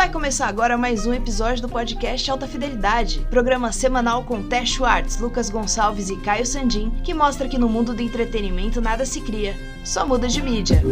[0.00, 5.18] Vai começar agora mais um episódio do podcast Alta Fidelidade, programa semanal com Té Schwartz,
[5.18, 9.54] Lucas Gonçalves e Caio Sandin, que mostra que no mundo do entretenimento nada se cria,
[9.84, 10.82] só muda de mídia.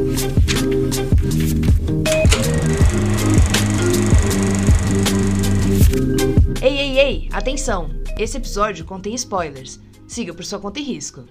[6.60, 7.88] Ei, ei, ei, atenção!
[8.18, 9.80] Esse episódio contém spoilers.
[10.06, 11.24] Siga por sua conta e risco.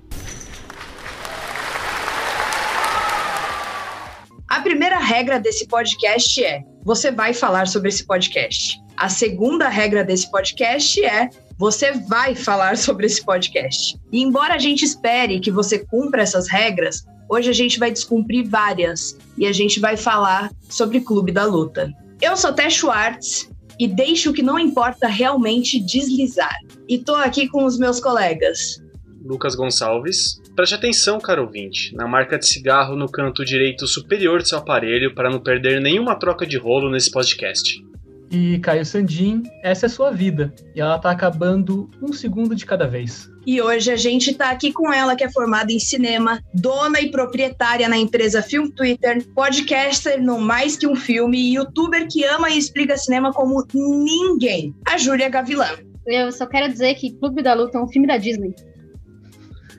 [5.08, 8.78] Regra desse podcast é: você vai falar sobre esse podcast.
[8.98, 13.98] A segunda regra desse podcast é: você vai falar sobre esse podcast.
[14.12, 18.50] E embora a gente espere que você cumpra essas regras, hoje a gente vai descumprir
[18.50, 21.90] várias e a gente vai falar sobre Clube da Luta.
[22.22, 23.50] Eu sou Té Schwartz
[23.80, 26.58] e deixo o que não importa realmente deslizar.
[26.90, 28.84] E tô aqui com os meus colegas.
[29.24, 30.42] Lucas Gonçalves.
[30.56, 35.14] Preste atenção, caro ouvinte, na marca de cigarro no canto direito superior do seu aparelho
[35.14, 37.86] para não perder nenhuma troca de rolo nesse podcast.
[38.30, 40.54] E Caio Sandin, essa é sua vida.
[40.76, 43.30] E ela tá acabando um segundo de cada vez.
[43.46, 47.10] E hoje a gente tá aqui com ela, que é formada em cinema, dona e
[47.10, 52.50] proprietária na empresa Film Twitter, podcaster no Mais Que Um Filme e youtuber que ama
[52.50, 55.70] e explica cinema como ninguém, a Júlia Gavilã.
[56.06, 58.54] Eu só quero dizer que Clube da Luta é um filme da Disney.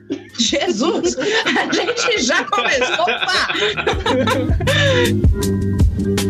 [0.39, 1.15] Jesus!
[1.17, 3.49] A gente já começou, pá!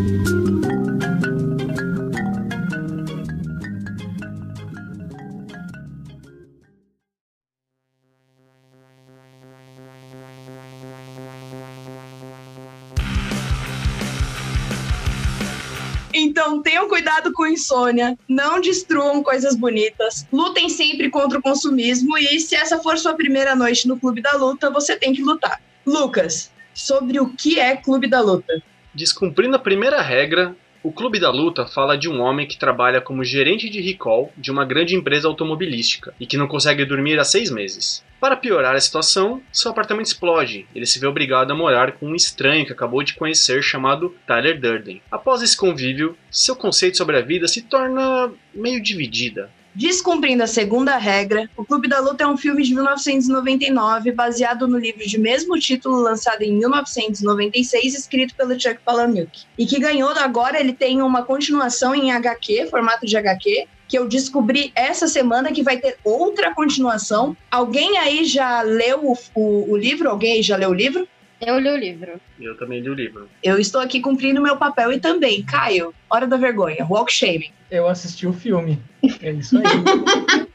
[16.30, 22.38] Então tenham cuidado com insônia, não destruam coisas bonitas, lutem sempre contra o consumismo e
[22.38, 25.60] se essa for sua primeira noite no Clube da Luta, você tem que lutar.
[25.84, 28.62] Lucas, sobre o que é Clube da Luta?
[28.94, 33.24] Descumprindo a primeira regra, o Clube da Luta fala de um homem que trabalha como
[33.24, 37.50] gerente de recall de uma grande empresa automobilística e que não consegue dormir há seis
[37.50, 38.04] meses.
[38.20, 40.66] Para piorar a situação, seu apartamento explode.
[40.74, 44.60] Ele se vê obrigado a morar com um estranho que acabou de conhecer chamado Tyler
[44.60, 45.00] Durden.
[45.10, 49.50] Após esse convívio, seu conceito sobre a vida se torna meio dividida.
[49.74, 54.76] Descumprindo a segunda regra, O Clube da Luta é um filme de 1999 baseado no
[54.76, 59.44] livro de mesmo título lançado em 1996, escrito pelo Chuck Palahniuk.
[59.56, 64.06] E que ganhou agora, ele tem uma continuação em HQ, formato de HQ, que eu
[64.06, 67.36] descobri essa semana que vai ter outra continuação.
[67.50, 70.08] Alguém aí já leu o, o, o livro?
[70.08, 71.08] Alguém aí já leu o livro?
[71.40, 72.20] Eu li o livro.
[72.38, 73.28] Eu também li o livro.
[73.42, 77.50] Eu estou aqui cumprindo meu papel e também, Caio, hora da vergonha, walk shaming.
[77.68, 78.78] Eu assisti o filme.
[79.20, 79.64] É isso aí.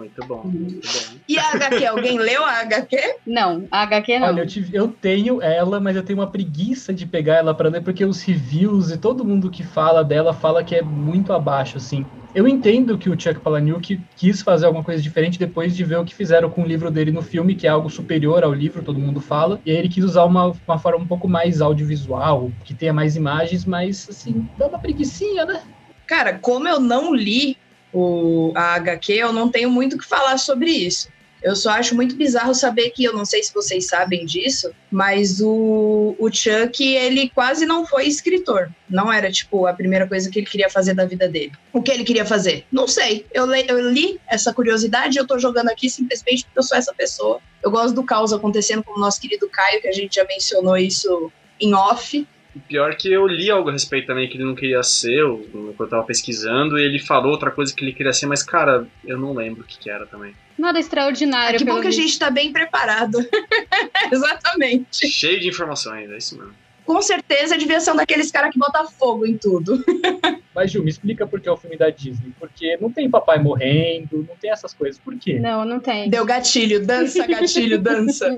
[0.00, 1.20] Muito bom, muito bom.
[1.28, 1.84] E a HQ?
[1.86, 2.96] Alguém leu a HQ?
[3.26, 4.28] Não, a HQ não.
[4.28, 7.68] Olha, eu, tive- eu tenho ela, mas eu tenho uma preguiça de pegar ela pra
[7.68, 11.76] ler, porque os reviews e todo mundo que fala dela fala que é muito abaixo,
[11.76, 12.06] assim.
[12.32, 16.04] Eu entendo que o Chuck Palahniuk quis fazer alguma coisa diferente depois de ver o
[16.04, 18.98] que fizeram com o livro dele no filme, que é algo superior ao livro, todo
[19.00, 19.60] mundo fala.
[19.66, 23.16] E aí ele quis usar uma, uma forma um pouco mais audiovisual, que tenha mais
[23.16, 25.60] imagens, mas, assim, dá uma preguiçinha, né?
[26.06, 27.56] Cara, como eu não li
[27.92, 31.08] o, a HQ, eu não tenho muito o que falar sobre isso.
[31.42, 35.40] Eu só acho muito bizarro saber que, eu não sei se vocês sabem disso, mas
[35.40, 38.70] o, o Chuck, ele quase não foi escritor.
[38.88, 41.52] Não era, tipo, a primeira coisa que ele queria fazer da vida dele.
[41.72, 42.66] O que ele queria fazer?
[42.70, 43.24] Não sei.
[43.32, 46.92] Eu, le, eu li essa curiosidade, eu tô jogando aqui simplesmente porque eu sou essa
[46.92, 47.40] pessoa.
[47.62, 50.76] Eu gosto do caos acontecendo com o nosso querido Caio, que a gente já mencionou
[50.76, 52.26] isso em off.
[52.68, 55.38] Pior que eu li algo a respeito também que ele não queria ser, eu-
[55.76, 58.86] quando eu tava pesquisando, e ele falou outra coisa que ele queria ser, mas cara,
[59.04, 60.34] eu não lembro o que, que era também.
[60.58, 61.58] Nada extraordinário.
[61.58, 63.18] que bom que a gente tá bem preparado.
[64.12, 65.06] Exatamente.
[65.08, 66.54] Cheio de informações, é isso mesmo.
[66.90, 69.80] Com certeza devia ser um daqueles caras que bota fogo em tudo.
[70.52, 72.32] Mas, Ju, me explica por que é o filme da Disney.
[72.36, 75.00] Porque não tem papai morrendo, não tem essas coisas.
[75.00, 75.38] Por quê?
[75.38, 76.10] Não, não tem.
[76.10, 78.36] Deu gatilho, dança, gatilho, dança.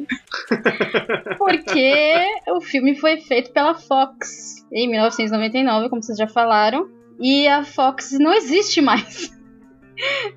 [1.38, 6.90] Porque o filme foi feito pela Fox em 1999, como vocês já falaram.
[7.18, 9.32] E a Fox não existe mais.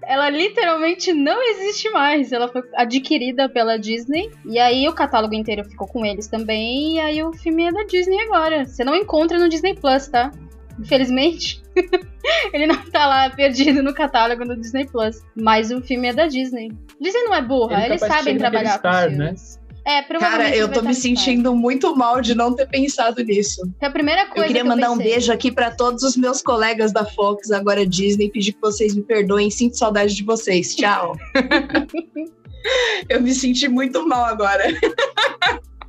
[0.02, 2.32] Ela literalmente não existe mais.
[2.32, 4.32] Ela foi adquirida pela Disney.
[4.46, 6.96] E aí o catálogo inteiro ficou com eles também.
[6.96, 8.66] E aí o filme é da Disney agora.
[8.66, 10.32] Você não encontra no Disney Plus, tá?
[10.80, 11.64] Infelizmente.
[12.54, 15.22] Ele não tá lá perdido no catálogo do Disney Plus.
[15.36, 16.72] Mas o filme é da Disney.
[17.00, 19.60] Disney não é burra, Ele é eles sabem trabalhar com Star, filmes.
[19.88, 23.62] É, Cara, eu tô me sentindo muito mal de não ter pensado nisso.
[23.80, 26.18] Que a primeira coisa Eu queria que mandar um pensei- beijo aqui pra todos os
[26.18, 30.76] meus colegas da Fox, agora Disney, pedir que vocês me perdoem, sinto saudade de vocês.
[30.76, 31.16] Tchau.
[33.08, 34.64] eu me senti muito mal agora.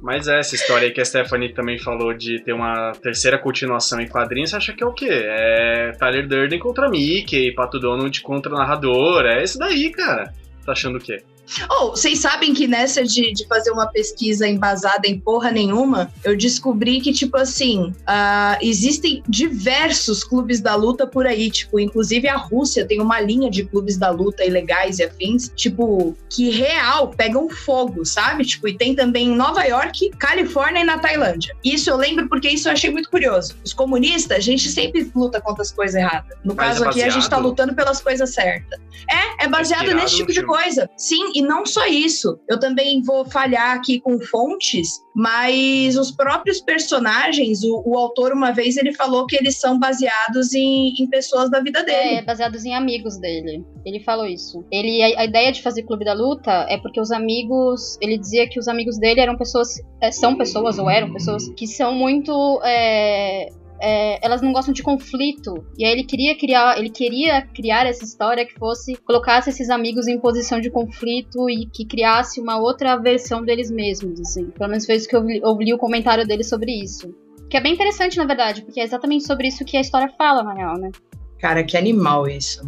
[0.00, 3.98] Mas é, essa história aí que a Stephanie também falou de ter uma terceira continuação
[3.98, 5.08] em quadrinhos, você acha que é o quê?
[5.10, 10.32] É Tyler Durden contra Mickey, Pato Donald contra o narrador, é isso daí, cara.
[10.64, 11.22] Tá achando o quê?
[11.70, 16.36] Oh, vocês sabem que nessa de, de fazer uma pesquisa embasada em porra nenhuma, eu
[16.36, 21.50] descobri que, tipo assim, uh, existem diversos clubes da luta por aí.
[21.50, 26.16] Tipo, inclusive a Rússia tem uma linha de clubes da luta ilegais e afins, tipo,
[26.28, 28.44] que real pegam fogo, sabe?
[28.44, 31.54] Tipo, e tem também em Nova York, Califórnia e na Tailândia.
[31.64, 33.54] Isso eu lembro porque isso eu achei muito curioso.
[33.64, 36.36] Os comunistas, a gente sempre luta contra as coisas erradas.
[36.44, 38.80] No Mas caso é aqui, a gente tá lutando pelas coisas certas.
[39.08, 40.88] É, é baseado é nesse tipo de coisa.
[40.96, 46.62] Sim, e não só isso, eu também vou falhar aqui com fontes, mas os próprios
[46.62, 51.50] personagens, o, o autor uma vez ele falou que eles são baseados em, em, pessoas
[51.50, 52.20] da vida dele.
[52.20, 53.62] É, baseados em amigos dele.
[53.84, 54.64] Ele falou isso.
[54.72, 58.48] Ele a, a, ideia de fazer Clube da Luta é porque os amigos, ele dizia
[58.48, 62.32] que os amigos dele eram pessoas, é, são pessoas ou eram pessoas que são muito
[62.64, 63.50] é,
[63.80, 65.64] é, elas não gostam de conflito.
[65.78, 70.06] E aí ele queria criar, ele queria criar essa história que fosse colocasse esses amigos
[70.06, 74.50] em posição de conflito e que criasse uma outra versão deles mesmos, assim.
[74.50, 77.14] Pelo menos foi isso que eu li, eu li o comentário dele sobre isso.
[77.48, 80.42] Que é bem interessante, na verdade, porque é exatamente sobre isso que a história fala,
[80.42, 80.90] na real, né?
[81.38, 82.62] Cara, que animal isso.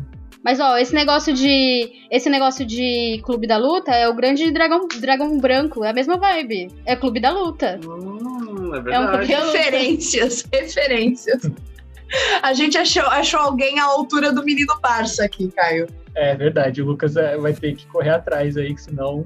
[0.44, 4.86] Mas ó, esse negócio de esse negócio de Clube da Luta é o grande dragão,
[5.00, 6.68] dragão branco, é a mesma vibe.
[6.86, 7.80] É Clube da Luta.
[7.84, 9.32] Hum, é verdade.
[9.32, 11.42] É um referências, referências.
[12.42, 15.86] A gente achou, achou alguém à altura do menino Barça aqui, Caio.
[16.14, 19.24] É verdade, o Lucas é, vai ter que correr atrás aí, que senão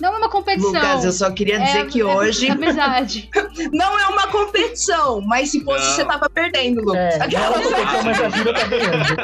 [0.00, 0.72] não é uma competição.
[0.72, 2.50] Lucas, eu só queria dizer é, que é hoje.
[2.50, 3.30] Amizade.
[3.72, 5.94] não é uma competição, mas se fosse, não.
[5.94, 7.14] você tava perdendo, Lucas.
[7.14, 7.58] É, Aquela...
[7.58, 9.16] Não, mas a vida tá ganhando.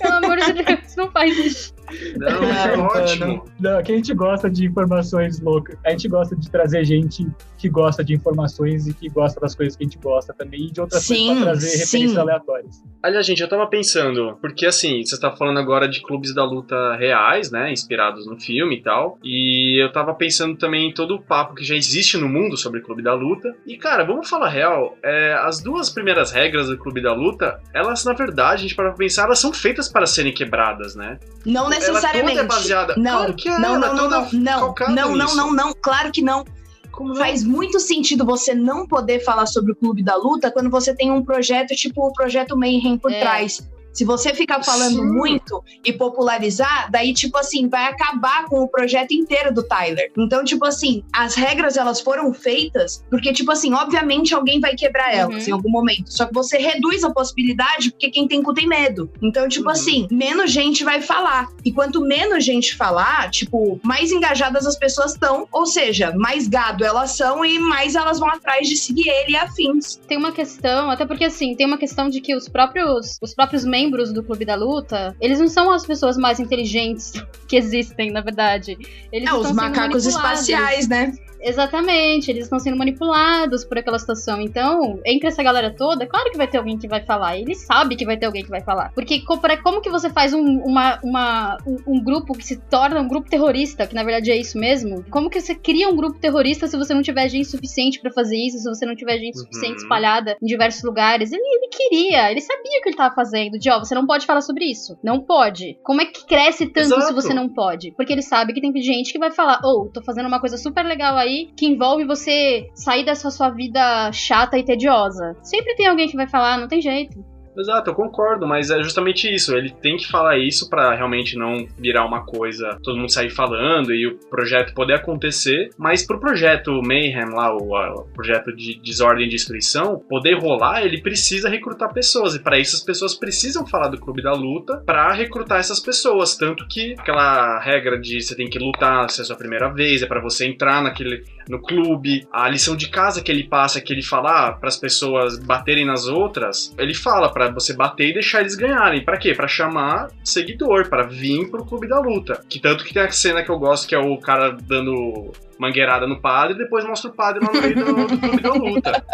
[0.00, 1.75] Pelo amor de Deus, não faz isso.
[2.16, 3.44] Não, é ótimo.
[3.58, 5.78] Não, que a gente gosta de informações loucas.
[5.84, 7.26] A gente gosta de trazer gente
[7.58, 10.70] que gosta de informações e que gosta das coisas que a gente gosta também e
[10.70, 11.78] de outras sim, coisas pra trazer sim.
[11.78, 12.84] referências aleatórias.
[13.02, 16.96] Aliás, gente, eu tava pensando, porque assim, você tá falando agora de clubes da luta
[16.96, 17.72] reais, né?
[17.72, 19.18] Inspirados no filme e tal.
[19.22, 22.80] E eu tava pensando também em todo o papo que já existe no mundo sobre
[22.80, 23.54] clube da luta.
[23.66, 28.04] E, cara, vamos falar real, é, as duas primeiras regras do clube da luta, elas,
[28.04, 31.18] na verdade, a gente para pensar, elas são feitas para serem quebradas, né?
[31.44, 32.38] Não necessariamente.
[32.38, 32.94] Ela é baseada.
[32.96, 36.22] Não, claro que é, não, não, não, não, não, não, não, não, não, claro que
[36.22, 36.44] não.
[36.90, 40.94] Como Faz muito sentido você não poder falar sobre o clube da luta quando você
[40.94, 43.20] tem um projeto tipo o projeto Mayhem por é.
[43.20, 43.62] trás
[43.96, 45.06] se você ficar falando Sim.
[45.06, 50.12] muito e popularizar, daí, tipo assim, vai acabar com o projeto inteiro do Tyler.
[50.18, 55.14] Então, tipo assim, as regras elas foram feitas porque, tipo assim, obviamente alguém vai quebrar
[55.14, 55.48] elas uhum.
[55.48, 56.12] em algum momento.
[56.12, 59.10] Só que você reduz a possibilidade porque quem tem cu tem medo.
[59.22, 59.72] Então, tipo uhum.
[59.72, 61.48] assim, menos gente vai falar.
[61.64, 65.48] E quanto menos gente falar, tipo, mais engajadas as pessoas estão.
[65.50, 69.36] Ou seja, mais gado elas são e mais elas vão atrás de seguir ele e
[69.36, 69.96] afins.
[70.06, 73.64] Tem uma questão, até porque assim, tem uma questão de que os próprios, os próprios
[73.64, 77.12] membros membros do Clube da Luta, eles não são as pessoas mais inteligentes
[77.48, 78.76] que existem, na verdade.
[79.12, 81.12] Eles é, os macacos espaciais, né?
[81.40, 84.40] Exatamente, eles estão sendo manipulados por aquela situação.
[84.40, 87.38] Então, entre essa galera toda, é claro que vai ter alguém que vai falar.
[87.38, 88.92] Ele sabe que vai ter alguém que vai falar.
[88.94, 89.22] Porque
[89.62, 91.56] como que você faz um, uma, uma,
[91.86, 95.04] um, grupo que se torna um grupo terrorista, que na verdade é isso mesmo?
[95.10, 98.36] Como que você cria um grupo terrorista se você não tiver gente suficiente para fazer
[98.36, 99.82] isso, se você não tiver gente suficiente uhum.
[99.82, 101.32] espalhada em diversos lugares?
[101.32, 103.58] Ele, ele queria, ele sabia o que ele tava fazendo.
[103.58, 104.98] De, ó, você não pode falar sobre isso.
[105.02, 105.78] Não pode.
[105.82, 107.06] Como é que cresce tanto Exato.
[107.06, 107.92] se você não pode?
[107.92, 110.56] Porque ele sabe que tem gente que vai falar, ou, oh, tô fazendo uma coisa
[110.56, 111.25] super legal aí
[111.56, 115.36] que envolve você sair dessa sua vida chata e tediosa.
[115.42, 117.24] Sempre tem alguém que vai falar, não tem jeito.
[117.56, 119.56] Exato, eu concordo, mas é justamente isso.
[119.56, 123.92] Ele tem que falar isso para realmente não virar uma coisa, todo mundo sair falando
[123.92, 125.70] e o projeto poder acontecer.
[125.78, 131.00] Mas pro projeto Mayhem lá, o, o projeto de desordem e destruição, poder rolar, ele
[131.00, 132.34] precisa recrutar pessoas.
[132.34, 136.36] E para isso as pessoas precisam falar do clube da luta para recrutar essas pessoas.
[136.36, 140.02] Tanto que aquela regra de você tem que lutar se é a sua primeira vez,
[140.02, 143.92] é para você entrar naquele no clube, a lição de casa que ele passa, que
[143.92, 148.14] ele fala ah, para as pessoas baterem nas outras, ele fala para você bater e
[148.14, 149.04] deixar eles ganharem.
[149.04, 149.34] Para quê?
[149.34, 152.44] Para chamar seguidor, para vir pro clube da luta.
[152.48, 156.06] Que tanto que tem a cena que eu gosto que é o cara dando mangueirada
[156.06, 159.04] no padre e depois mostra o padre lá no meio do, do clube da luta.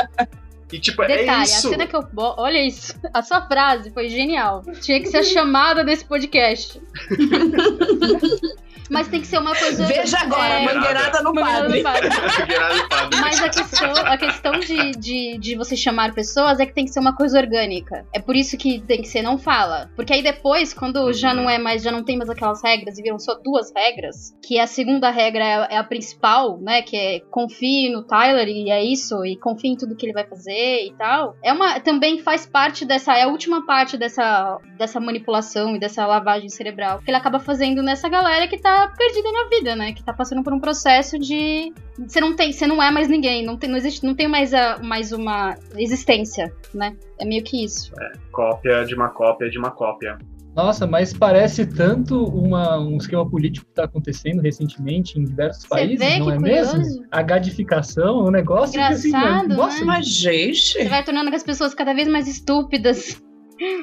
[0.72, 1.68] E, tipo, é Detalhe, é isso.
[1.68, 2.02] a cena que eu.
[2.16, 2.94] Olha isso.
[3.12, 4.62] A sua frase foi genial.
[4.80, 6.80] Tinha que ser a chamada desse podcast.
[8.92, 9.86] Mas tem que ser uma coisa.
[9.86, 11.82] Veja agora, é, mangueirada no padre.
[11.82, 13.20] Mangueirada no padre.
[13.20, 16.90] Mas a questão, a questão de, de, de você chamar pessoas é que tem que
[16.90, 18.04] ser uma coisa orgânica.
[18.12, 19.90] É por isso que tem que ser não fala.
[19.96, 23.02] Porque aí depois, quando já não é mais, já não tem mais aquelas regras e
[23.02, 26.82] viram só duas regras, que a segunda regra é, é a principal, né?
[26.82, 30.26] Que é confie no Tyler e é isso, e confie em tudo que ele vai
[30.26, 31.34] fazer e tal.
[31.42, 31.80] É uma.
[31.80, 33.16] Também faz parte dessa.
[33.16, 37.82] É a última parte dessa, dessa manipulação e dessa lavagem cerebral que ele acaba fazendo
[37.82, 39.92] nessa galera que tá perdida na vida, né?
[39.92, 41.72] Que tá passando por um processo de.
[42.06, 44.52] Você não tem, você não é mais ninguém, não tem, não existe, não tem mais,
[44.54, 46.96] a, mais uma existência, né?
[47.18, 47.92] É meio que isso.
[48.30, 50.18] Cópia de uma cópia de uma cópia.
[50.54, 55.68] Nossa, mas parece tanto uma, um esquema político que está acontecendo recentemente em diversos Você
[55.68, 56.76] países, vê não é curioso?
[56.78, 57.06] mesmo?
[57.10, 59.84] A gadificação é um negócio que assim, Engraçado, nossa, né?
[59.86, 63.22] Mas, gente, Você vai tornando as pessoas cada vez mais estúpidas.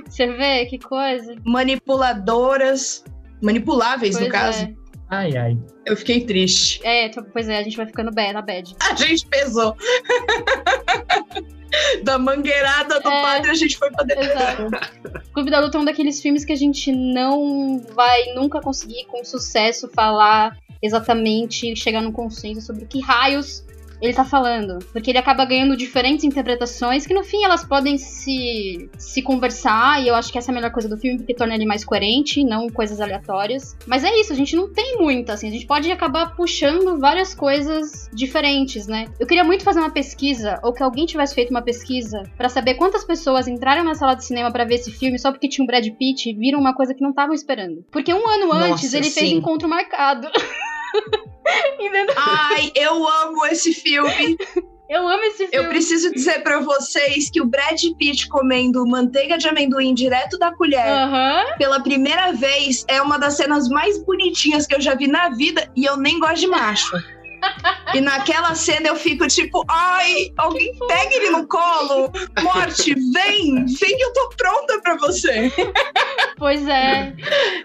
[0.08, 1.34] Você vê que coisa?
[1.44, 3.04] manipuladoras,
[3.42, 4.64] manipuláveis, Pois no caso.
[4.66, 4.74] é.
[5.10, 5.58] Ai, ai.
[5.86, 6.80] Eu fiquei triste.
[6.86, 8.76] É, t- pois é, a gente vai ficando bad, na bad.
[8.90, 9.76] A gente pesou.
[12.04, 13.22] da mangueirada do É.
[13.22, 14.24] padre, a gente foi pra dentro.
[14.24, 14.64] Exato.
[15.34, 19.24] Clube da Luta é um daqueles filmes que a gente não vai nunca conseguir com
[19.24, 23.64] sucesso falar exatamente, chegar num consenso sobre que raios
[24.02, 24.80] ele tá falando.
[24.92, 30.08] Porque ele acaba ganhando diferentes interpretações que no fim elas podem se, se conversar, e
[30.08, 32.44] eu acho que essa é a melhor coisa do filme, porque torna ele mais coerente,
[32.44, 33.76] não coisas aleatórias.
[33.86, 37.34] Mas é isso, a gente não tem muita, assim, a gente pode acabar puxando várias
[37.34, 39.06] coisas diferentes, né?
[39.20, 42.76] Eu queria muito fazer uma pesquisa, ou que alguém tivesse feito uma pesquisa, pra saber
[42.76, 45.68] quantas pessoas entraram na sala de cinema pra ver esse filme só porque tinha um
[45.68, 47.86] Brad Pitt e viram uma coisa que não estavam esperando.
[47.92, 49.38] Porque um ano Nossa, antes ele fez sim.
[49.38, 50.28] encontro marcado.
[52.16, 54.38] Ai, eu amo esse filme.
[54.90, 55.52] Eu amo esse filme.
[55.54, 60.52] Eu preciso dizer pra vocês que o Brad Pitt comendo manteiga de amendoim direto da
[60.56, 61.46] colher Aham.
[61.60, 65.72] pela primeira vez é uma das cenas mais bonitinhas que eu já vi na vida
[65.76, 66.98] e eu nem gosto de macho.
[67.94, 72.12] E naquela cena eu fico tipo, ai, alguém pega ele no colo.
[72.44, 75.52] Morte, vem, vem que eu tô pronta pra você.
[76.38, 77.14] Pois é.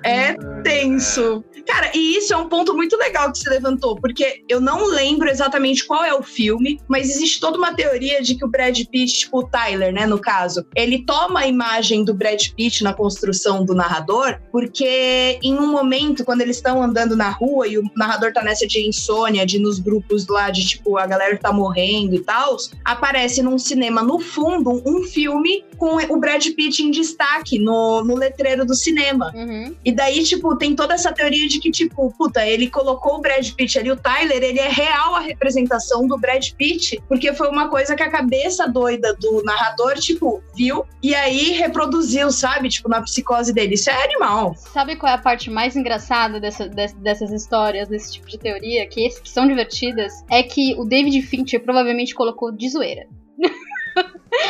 [0.05, 1.45] É tenso.
[1.67, 5.29] Cara, e isso é um ponto muito legal que você levantou, porque eu não lembro
[5.29, 9.13] exatamente qual é o filme, mas existe toda uma teoria de que o Brad Pitt,
[9.13, 13.65] tipo o Tyler, né, no caso, ele toma a imagem do Brad Pitt na construção
[13.65, 18.33] do narrador, porque em um momento, quando eles estão andando na rua e o narrador
[18.33, 22.21] tá nessa de insônia, de nos grupos lá de tipo, a galera tá morrendo e
[22.21, 28.03] tal, aparece num cinema no fundo um filme com o Brad Pitt em destaque no,
[28.05, 29.33] no letreiro do cinema.
[29.35, 29.75] Uhum.
[29.85, 33.49] E daí, tipo, tem toda essa teoria de que, tipo, puta, ele colocou o Brad
[33.53, 37.69] Pitt ali, o Tyler, ele é real a representação do Brad Pitt, porque foi uma
[37.69, 42.69] coisa que a cabeça doida do narrador, tipo, viu e aí reproduziu, sabe?
[42.69, 43.75] Tipo, na psicose dele.
[43.75, 44.55] Isso é animal.
[44.57, 48.87] Sabe qual é a parte mais engraçada dessa- des- dessas histórias, desse tipo de teoria,
[48.89, 50.13] que, que são divertidas?
[50.31, 53.07] É que o David Fincher provavelmente colocou de zoeira.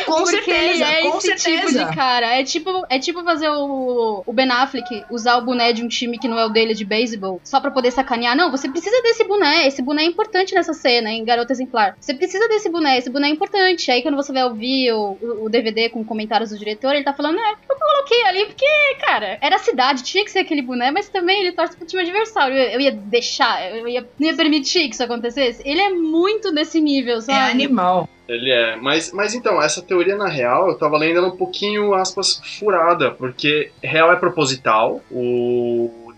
[0.05, 1.67] Com Porque certeza, ele é com esse certeza.
[1.67, 2.27] tipo de cara.
[2.39, 6.17] É tipo, é tipo fazer o, o Ben Affleck usar o boné de um time
[6.17, 8.35] que não é o dele de beisebol só pra poder sacanear.
[8.35, 9.67] Não, você precisa desse boné.
[9.67, 11.95] Esse boné é importante nessa cena, em Garota Exemplar.
[11.99, 12.97] Você precisa desse boné.
[12.97, 13.91] Esse boné é importante.
[13.91, 17.13] Aí quando você vai ouvir o, o- o DVD com comentários do diretor, ele tá
[17.13, 18.65] falando, é, eu coloquei ali porque,
[19.05, 22.01] cara, era a cidade, tinha que ser aquele boné, mas também ele torce pro time
[22.01, 22.55] adversário.
[22.57, 25.61] Eu, eu ia deixar, eu ia, não ia permitir que isso acontecesse.
[25.65, 27.51] Ele é muito nesse nível, É sabe?
[27.51, 28.09] animal.
[28.27, 28.75] Ele é.
[28.75, 33.11] Mas, mas então, essa teoria, na real, eu tava lendo ela um pouquinho, aspas, furada,
[33.11, 35.01] porque real é proposital.
[35.11, 36.13] O,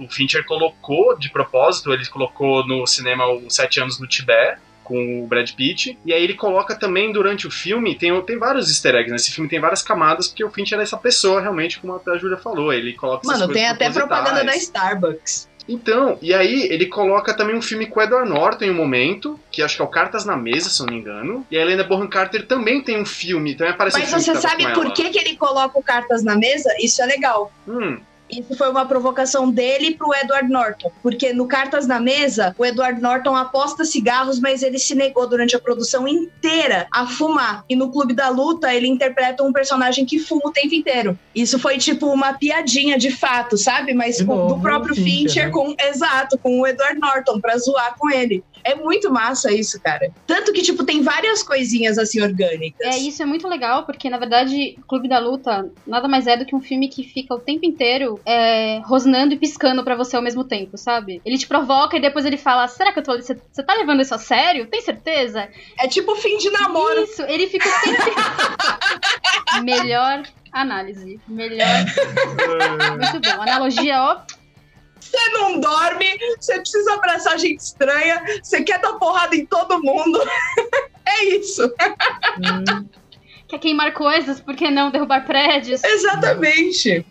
[0.00, 4.60] o Fincher colocou de propósito, ele colocou no cinema os Sete Anos no Tibete.
[4.84, 5.98] Com o Brad Pitt.
[6.04, 9.48] E aí ele coloca também durante o filme, tem, tem vários easter eggs nesse filme,
[9.48, 12.70] tem várias camadas, porque o Fincher é essa pessoa, realmente, como a Júlia falou.
[12.70, 14.54] Ele coloca Mano, tem até propaganda da.
[14.54, 15.48] Starbucks.
[15.68, 19.40] Então, e aí ele coloca também um filme com o Edward Norton em um momento,
[19.50, 21.46] que acho que é o Cartas na Mesa, se eu não me engano.
[21.50, 24.48] E a Helena Bonham Carter também tem um filme, também aparece Mas um filme você
[24.48, 26.70] sabe por que, que ele coloca o cartas na mesa?
[26.78, 27.52] Isso é legal.
[27.66, 27.98] Hum,
[28.40, 30.90] Isso foi uma provocação dele pro Edward Norton.
[31.02, 35.54] Porque no Cartas na Mesa, o Edward Norton aposta cigarros, mas ele se negou durante
[35.56, 37.64] a produção inteira a fumar.
[37.68, 41.18] E no Clube da Luta, ele interpreta um personagem que fuma o tempo inteiro.
[41.34, 43.94] Isso foi tipo uma piadinha de fato, sabe?
[43.94, 45.50] Mas com- novo, do próprio Fincher, Fincher, né?
[45.52, 45.74] com.
[45.80, 48.42] Exato, com o Edward Norton, pra zoar com ele.
[48.64, 50.10] É muito massa isso, cara.
[50.26, 52.86] Tanto que, tipo, tem várias coisinhas assim orgânicas.
[52.86, 56.46] É, isso é muito legal, porque na verdade, Clube da Luta nada mais é do
[56.46, 60.22] que um filme que fica o tempo inteiro é, rosnando e piscando pra você ao
[60.22, 61.20] mesmo tempo, sabe?
[61.24, 63.16] Ele te provoca e depois ele fala: será que eu tô.
[63.16, 64.66] Você você tá levando isso a sério?
[64.66, 65.48] Tem certeza?
[65.78, 67.02] É tipo fim de namoro.
[67.02, 68.02] Isso, ele fica o tempo.
[69.62, 71.20] Melhor análise.
[71.28, 71.68] Melhor.
[72.98, 73.42] Muito bom.
[73.42, 74.43] Analogia, ó.
[75.14, 80.20] Você não dorme, você precisa abraçar gente estranha, você quer dar porrada em todo mundo.
[81.06, 81.62] é isso.
[81.64, 82.88] Hum.
[83.46, 85.84] Quer queimar coisas, por que não derrubar prédios?
[85.84, 87.06] Exatamente.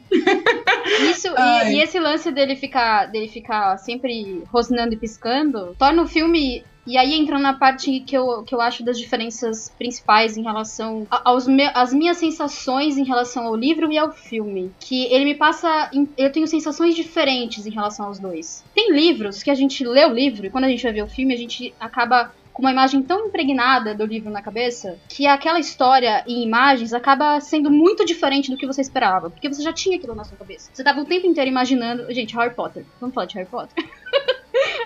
[1.10, 6.07] Isso, e, e, esse lance dele ficar, dele ficar sempre rosnando e piscando torna o
[6.07, 10.44] filme e aí entra na parte que eu, que eu acho das diferenças principais em
[10.44, 14.72] relação aos me, as minhas sensações em relação ao livro e ao filme.
[14.80, 15.90] Que ele me passa.
[16.18, 18.63] Eu tenho sensações diferentes em relação aos dois.
[18.74, 21.08] Tem livros que a gente lê o livro e quando a gente vai ver o
[21.08, 25.60] filme, a gente acaba com uma imagem tão impregnada do livro na cabeça que aquela
[25.60, 29.30] história em imagens acaba sendo muito diferente do que você esperava.
[29.30, 30.70] Porque você já tinha aquilo na sua cabeça.
[30.72, 32.13] Você tava o tempo inteiro imaginando.
[32.13, 32.86] Gente, Harry Potter.
[33.02, 33.84] Vamos falar de Harry Potter?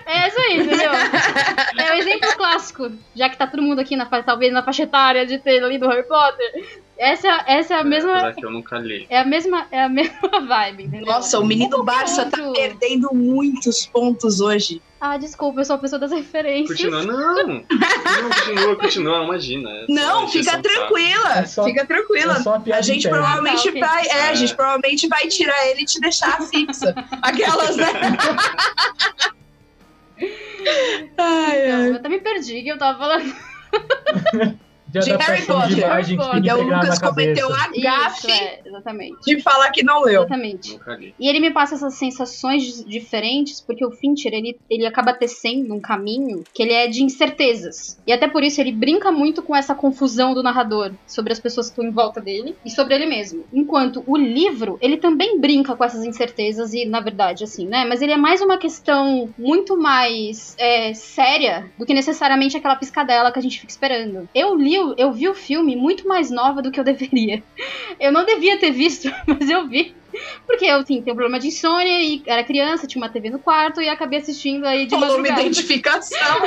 [0.06, 0.90] É isso aí, entendeu?
[1.76, 2.90] É o exemplo clássico.
[3.14, 6.06] Já que tá todo mundo aqui, na, talvez na faixa etária de ter lido Harry
[6.06, 6.80] Potter.
[6.96, 8.32] Essa, essa é a mesma.
[8.32, 9.06] que eu nunca li.
[9.08, 11.06] É a mesma, é a mesma vibe, entendeu?
[11.06, 12.52] Nossa, o menino Barça tá outro...
[12.52, 14.82] tá perdendo muitos pontos hoje.
[15.00, 16.76] Ah, desculpa, eu sou a pessoa das referências.
[16.76, 17.44] Continua, não.
[18.18, 19.70] Não, continua, continua, imagina.
[19.70, 21.38] É não, fica tranquila.
[21.38, 22.34] É só, fica tranquila.
[22.34, 23.18] É a, a gente interna.
[23.18, 23.80] provavelmente ah, okay.
[23.80, 24.06] vai.
[24.08, 26.94] É, a gente provavelmente vai tirar ele e te deixar fixa.
[27.22, 27.86] Aquelas, né?
[31.18, 31.90] Ai, ai.
[31.90, 33.34] Eu até me perdi que eu tava falando.
[34.88, 35.68] de, de Harry Potter.
[35.68, 36.56] De imagem Harry Potter.
[36.56, 38.62] o Lucas cometeu a gafe é,
[39.24, 40.22] de falar que não leu.
[40.22, 40.78] Exatamente.
[41.18, 45.80] E ele me passa essas sensações diferentes, porque o Fincher, ele, ele acaba tecendo um
[45.80, 47.98] caminho que ele é de incertezas.
[48.06, 51.66] E até por isso ele brinca muito com essa confusão do narrador sobre as pessoas
[51.66, 53.44] que estão em volta dele e sobre ele mesmo.
[53.52, 57.84] Enquanto o livro, ele também brinca com essas incertezas e, na verdade, assim, né?
[57.84, 63.30] Mas ele é mais uma questão muito mais é, séria do que necessariamente aquela piscadela
[63.30, 64.28] que a gente fica esperando.
[64.34, 67.42] Eu li eu vi o filme muito mais nova do que eu deveria.
[67.98, 69.94] Eu não devia ter visto, mas eu vi.
[70.46, 73.38] Porque eu assim, tenho um problema de insônia e era criança, tinha uma TV no
[73.38, 75.18] quarto e acabei assistindo aí de madrugada.
[75.18, 76.18] uma identificação.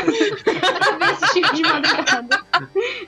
[0.80, 2.44] acabei assistindo de madrugada.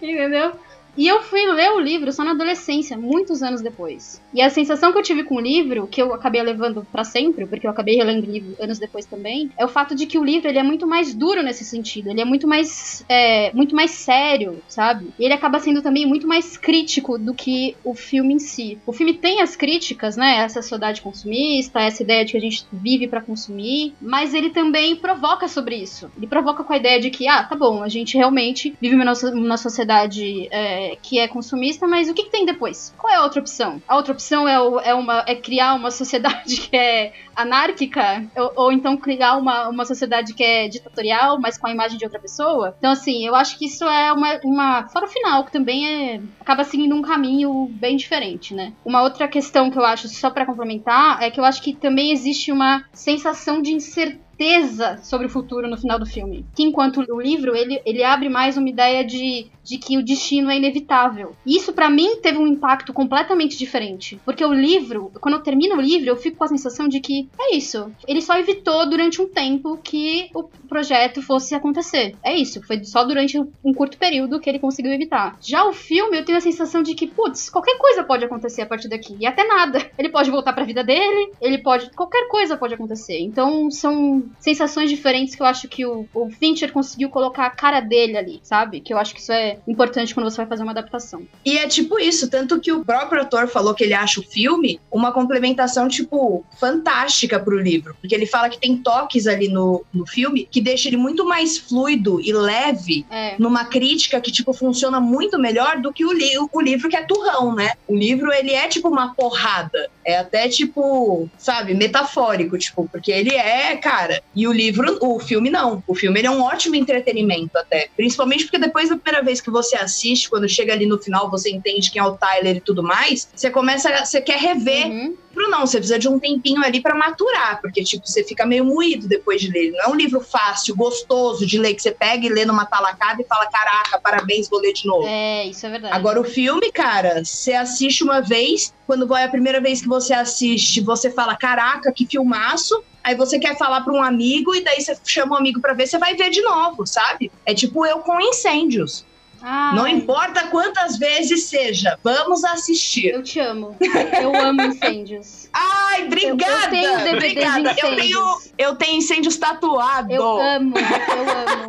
[0.02, 0.54] Entendeu?
[0.96, 4.22] E eu fui ler o livro só na adolescência, muitos anos depois.
[4.34, 7.46] E a sensação que eu tive com o livro, que eu acabei levando para sempre,
[7.46, 10.24] porque eu acabei relendo o livro anos depois também, é o fato de que o
[10.24, 12.10] livro ele é muito mais duro nesse sentido.
[12.10, 15.12] Ele é muito mais, é, muito mais sério, sabe?
[15.18, 18.78] E ele acaba sendo também muito mais crítico do que o filme em si.
[18.86, 20.38] O filme tem as críticas, né?
[20.38, 24.96] Essa sociedade consumista, essa ideia de que a gente vive para consumir, mas ele também
[24.96, 26.12] provoca sobre isso.
[26.18, 29.58] Ele provoca com a ideia de que, ah, tá bom, a gente realmente vive numa
[29.58, 30.48] sociedade.
[30.52, 32.94] É, que é consumista, mas o que, que, tem depois?
[32.98, 33.82] Qual é a outra opção?
[33.88, 38.54] A outra opção é, o, é, uma, é criar uma sociedade que é anárquica, ou,
[38.56, 42.20] ou, então criar uma, uma sociedade que é ditatorial, mas com a imagem de outra
[42.20, 42.76] pessoa.
[42.78, 44.40] Então, assim, eu acho que isso é uma.
[44.44, 48.74] uma fora final, que também é, acaba seguindo um caminho bem diferente, né?
[48.86, 52.12] Uma outra questão que eu acho, só para complementar, é que eu acho que também
[52.12, 56.46] existe uma sensação de incerteza certeza sobre o futuro no final do filme.
[56.56, 60.50] Que enquanto o livro, ele, ele abre mais uma ideia de, de que o destino
[60.50, 61.36] é inevitável.
[61.46, 64.20] Isso para mim teve um impacto completamente diferente.
[64.26, 67.30] Porque o livro, quando eu termino o livro, eu fico com a sensação de que
[67.40, 67.92] é isso.
[68.08, 72.16] Ele só evitou durante um tempo que o projeto fosse acontecer.
[72.24, 72.62] É isso.
[72.64, 75.38] Foi só durante um curto período que ele conseguiu evitar.
[75.42, 78.66] Já o filme, eu tenho a sensação de que, putz, qualquer coisa pode acontecer a
[78.66, 79.16] partir daqui.
[79.20, 79.84] E até nada.
[79.98, 81.90] Ele pode voltar para a vida dele, ele pode.
[81.92, 83.20] qualquer coisa pode acontecer.
[83.20, 87.80] Então são sensações diferentes que eu acho que o, o Fincher conseguiu colocar a cara
[87.80, 88.80] dele ali, sabe?
[88.80, 91.24] Que eu acho que isso é importante quando você vai fazer uma adaptação.
[91.46, 94.80] E é tipo isso, tanto que o próprio autor falou que ele acha o filme
[94.92, 97.96] uma complementação, tipo, fantástica pro livro.
[98.00, 101.58] Porque ele fala que tem toques ali no, no filme que deixa ele muito mais
[101.58, 103.36] fluido e leve é.
[103.40, 107.04] numa crítica que, tipo, funciona muito melhor do que o, li o livro que é
[107.04, 107.74] turrão, né?
[107.88, 109.90] O livro, ele é, tipo, uma porrada.
[110.06, 115.50] É até, tipo, sabe, metafórico, tipo, porque ele é, cara, e o livro, o filme
[115.50, 115.84] não.
[115.88, 117.90] O filme ele é um ótimo entretenimento até.
[117.96, 121.50] Principalmente porque depois da primeira vez que você assiste, quando chega ali no final, você
[121.50, 125.50] entende quem é o Tyler e tudo mais, você começa, você quer rever uhum livro
[125.50, 129.08] não, você precisa de um tempinho ali para maturar, porque tipo, você fica meio moído
[129.08, 129.72] depois de ler.
[129.72, 133.22] Não é um livro fácil, gostoso de ler, que você pega e lê numa talacada
[133.22, 135.08] e fala, caraca, parabéns, vou ler de novo.
[135.08, 135.96] É, isso é verdade.
[135.96, 140.14] Agora o filme, cara, você assiste uma vez, quando vai a primeira vez que você
[140.14, 142.84] assiste, você fala, caraca, que filmaço.
[143.04, 145.88] Aí você quer falar para um amigo e daí você chama um amigo para ver,
[145.88, 147.32] você vai ver de novo, sabe?
[147.46, 149.06] É tipo eu com incêndios.
[149.46, 149.76] Ai.
[149.76, 153.08] Não importa quantas vezes seja, vamos assistir.
[153.08, 153.76] Eu te amo.
[154.22, 155.50] Eu amo incêndios.
[155.54, 156.74] Ai, obrigada!
[156.74, 157.76] Eu, eu tenho DVD obrigada.
[157.78, 160.16] Eu tenho, eu tenho incêndios tatuados.
[160.16, 161.68] Eu amo, eu amo.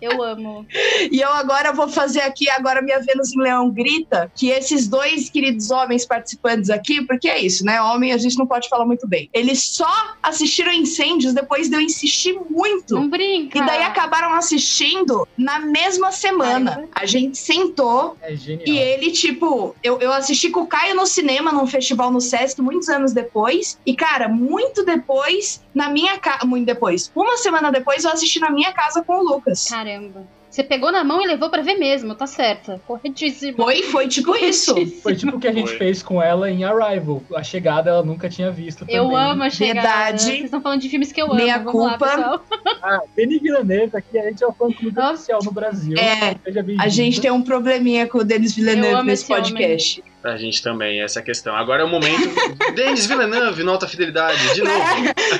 [0.00, 0.66] Eu amo.
[1.10, 5.28] E eu agora vou fazer aqui, agora minha Vênus em Leão grita, que esses dois
[5.30, 7.80] queridos homens participantes aqui, porque é isso, né?
[7.80, 9.28] Homem a gente não pode falar muito bem.
[9.32, 12.94] Eles só assistiram Incêndios depois de eu insistir muito.
[12.94, 13.58] Não brinca.
[13.58, 16.88] E daí acabaram assistindo na mesma semana.
[16.94, 18.66] A gente sentou É genial.
[18.66, 22.60] e ele, tipo, eu, eu assisti com o Caio no cinema, num festival no Sesc,
[22.60, 23.78] muitos anos depois.
[23.86, 26.44] E, cara, muito depois, na minha casa.
[26.46, 27.10] Muito depois.
[27.14, 29.66] Uma semana depois, eu assisti na minha casa com o Lucas.
[29.76, 30.26] Caramba.
[30.48, 32.80] Você pegou na mão e levou pra ver mesmo, tá certa.
[32.86, 33.58] Corretíssimo.
[33.58, 34.74] Foi, foi tipo isso.
[35.02, 35.76] Foi tipo o que a gente Foi.
[35.76, 37.22] fez com ela em Arrival.
[37.34, 38.96] A chegada ela nunca tinha visto também.
[38.96, 39.86] Eu amo a chegada.
[39.86, 40.22] Verdade.
[40.22, 41.34] Vocês estão falando de filmes que eu amo.
[41.34, 41.98] Meia Vamos culpa.
[41.98, 42.40] pessoal.
[42.82, 45.94] Ah, Denis Villeneuve aqui, a gente é o fã clube oficial no Brasil.
[45.98, 46.36] É.
[46.78, 50.02] A gente tem um probleminha com o Denis Eu Villeneuve nesse esse homem.
[50.16, 50.26] Podcast.
[50.26, 51.54] A gente também, essa é a questão.
[51.54, 52.34] Agora é o momento.
[52.74, 54.76] Denis Villeneuve, nota fidelidade, de novo.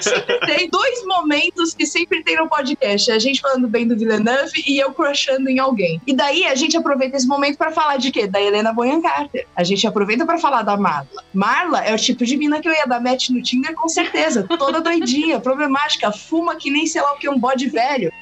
[0.00, 3.10] sempre tem dois momentos que sempre tem no podcast.
[3.10, 6.00] A gente falando bem do Villeneuve e eu crushando em alguém.
[6.06, 8.26] E daí a gente aproveita esse momento pra falar de quê?
[8.26, 9.46] Da Helena Bonham Carter.
[9.56, 11.08] A gente aproveita pra falar da Marla.
[11.32, 14.44] Marla é o tipo de mina que eu ia dar match no Tinder com certeza.
[14.44, 18.12] Toda doidinha, problemática, fuma que nem sei lá o que, um bode velho.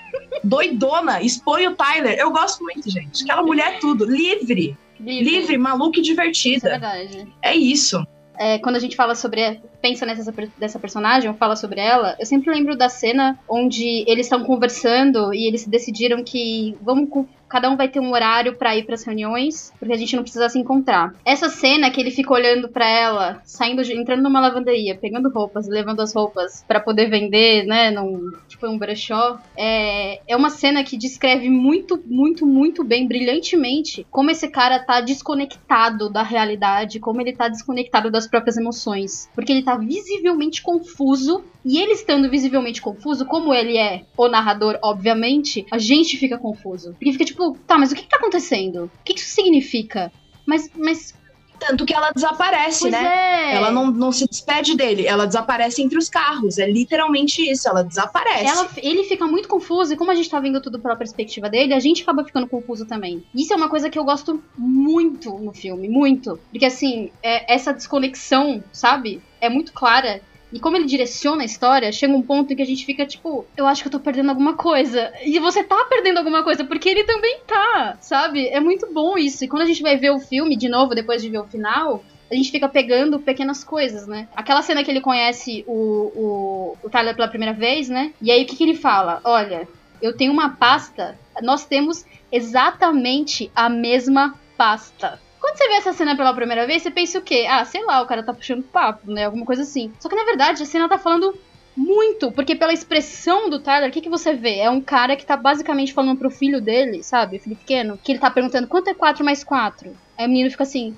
[0.42, 2.16] Doidona, expõe o Tyler.
[2.18, 3.24] Eu gosto muito, gente.
[3.24, 4.04] Aquela mulher é tudo.
[4.04, 5.24] Livre, Livre.
[5.24, 6.70] livre, maluca e Isso é divertida.
[6.70, 7.28] verdade.
[7.42, 8.06] É isso.
[8.38, 9.60] É, quando a gente fala sobre.
[9.84, 14.24] Pensa nessa dessa personagem, ou fala sobre ela, eu sempre lembro da cena onde eles
[14.24, 17.10] estão conversando e eles decidiram que vamos
[17.46, 20.48] cada um vai ter um horário pra ir pras reuniões, porque a gente não precisa
[20.48, 21.14] se encontrar.
[21.24, 25.68] Essa cena que ele fica olhando pra ela, saindo, de- entrando numa lavanderia, pegando roupas,
[25.68, 30.82] levando as roupas pra poder vender, né, num tipo um brechó, é, é uma cena
[30.82, 37.20] que descreve muito, muito, muito bem, brilhantemente, como esse cara tá desconectado da realidade, como
[37.20, 39.30] ele tá desconectado das próprias emoções.
[39.32, 44.78] Porque ele tá visivelmente confuso, e ele estando visivelmente confuso, como ele é o narrador,
[44.82, 46.92] obviamente, a gente fica confuso.
[46.92, 48.84] Porque fica tipo, tá, mas o que, que tá acontecendo?
[48.84, 50.12] O que, que isso significa?
[50.46, 51.14] Mas, mas,
[51.66, 53.06] Tanto que ela desaparece, pois né?
[53.52, 53.54] é.
[53.56, 56.58] Ela não, não se despede dele, ela desaparece entre os carros.
[56.58, 58.46] É literalmente isso, ela desaparece.
[58.46, 61.72] Ela- ele fica muito confuso, e como a gente tá vendo tudo pela perspectiva dele,
[61.74, 63.22] a gente acaba ficando confuso também.
[63.34, 66.38] Isso é uma coisa que eu gosto muito no filme, muito.
[66.50, 69.22] Porque assim, é- essa desconexão, sabe?
[69.40, 70.20] É muito clara.
[70.54, 73.44] E como ele direciona a história, chega um ponto em que a gente fica tipo,
[73.56, 75.12] eu acho que eu tô perdendo alguma coisa.
[75.24, 78.46] E você tá perdendo alguma coisa, porque ele também tá, sabe?
[78.46, 79.44] É muito bom isso.
[79.44, 82.04] E quando a gente vai ver o filme de novo, depois de ver o final,
[82.30, 84.28] a gente fica pegando pequenas coisas, né?
[84.36, 88.12] Aquela cena que ele conhece o, o, o Tyler pela primeira vez, né?
[88.22, 89.20] E aí o que, que ele fala?
[89.24, 89.66] Olha,
[90.00, 95.20] eu tenho uma pasta, nós temos exatamente a mesma pasta.
[95.44, 97.46] Quando você vê essa cena pela primeira vez, você pensa o quê?
[97.46, 99.26] Ah, sei lá, o cara tá puxando papo, né?
[99.26, 99.92] Alguma coisa assim.
[100.00, 101.38] Só que na verdade a cena tá falando
[101.76, 104.60] muito, porque pela expressão do Tyler, o que, que você vê?
[104.60, 107.38] É um cara que tá basicamente falando pro filho dele, sabe?
[107.38, 109.94] Filho pequeno, que ele tá perguntando quanto é 4 mais 4?
[110.16, 110.96] Aí o menino fica assim.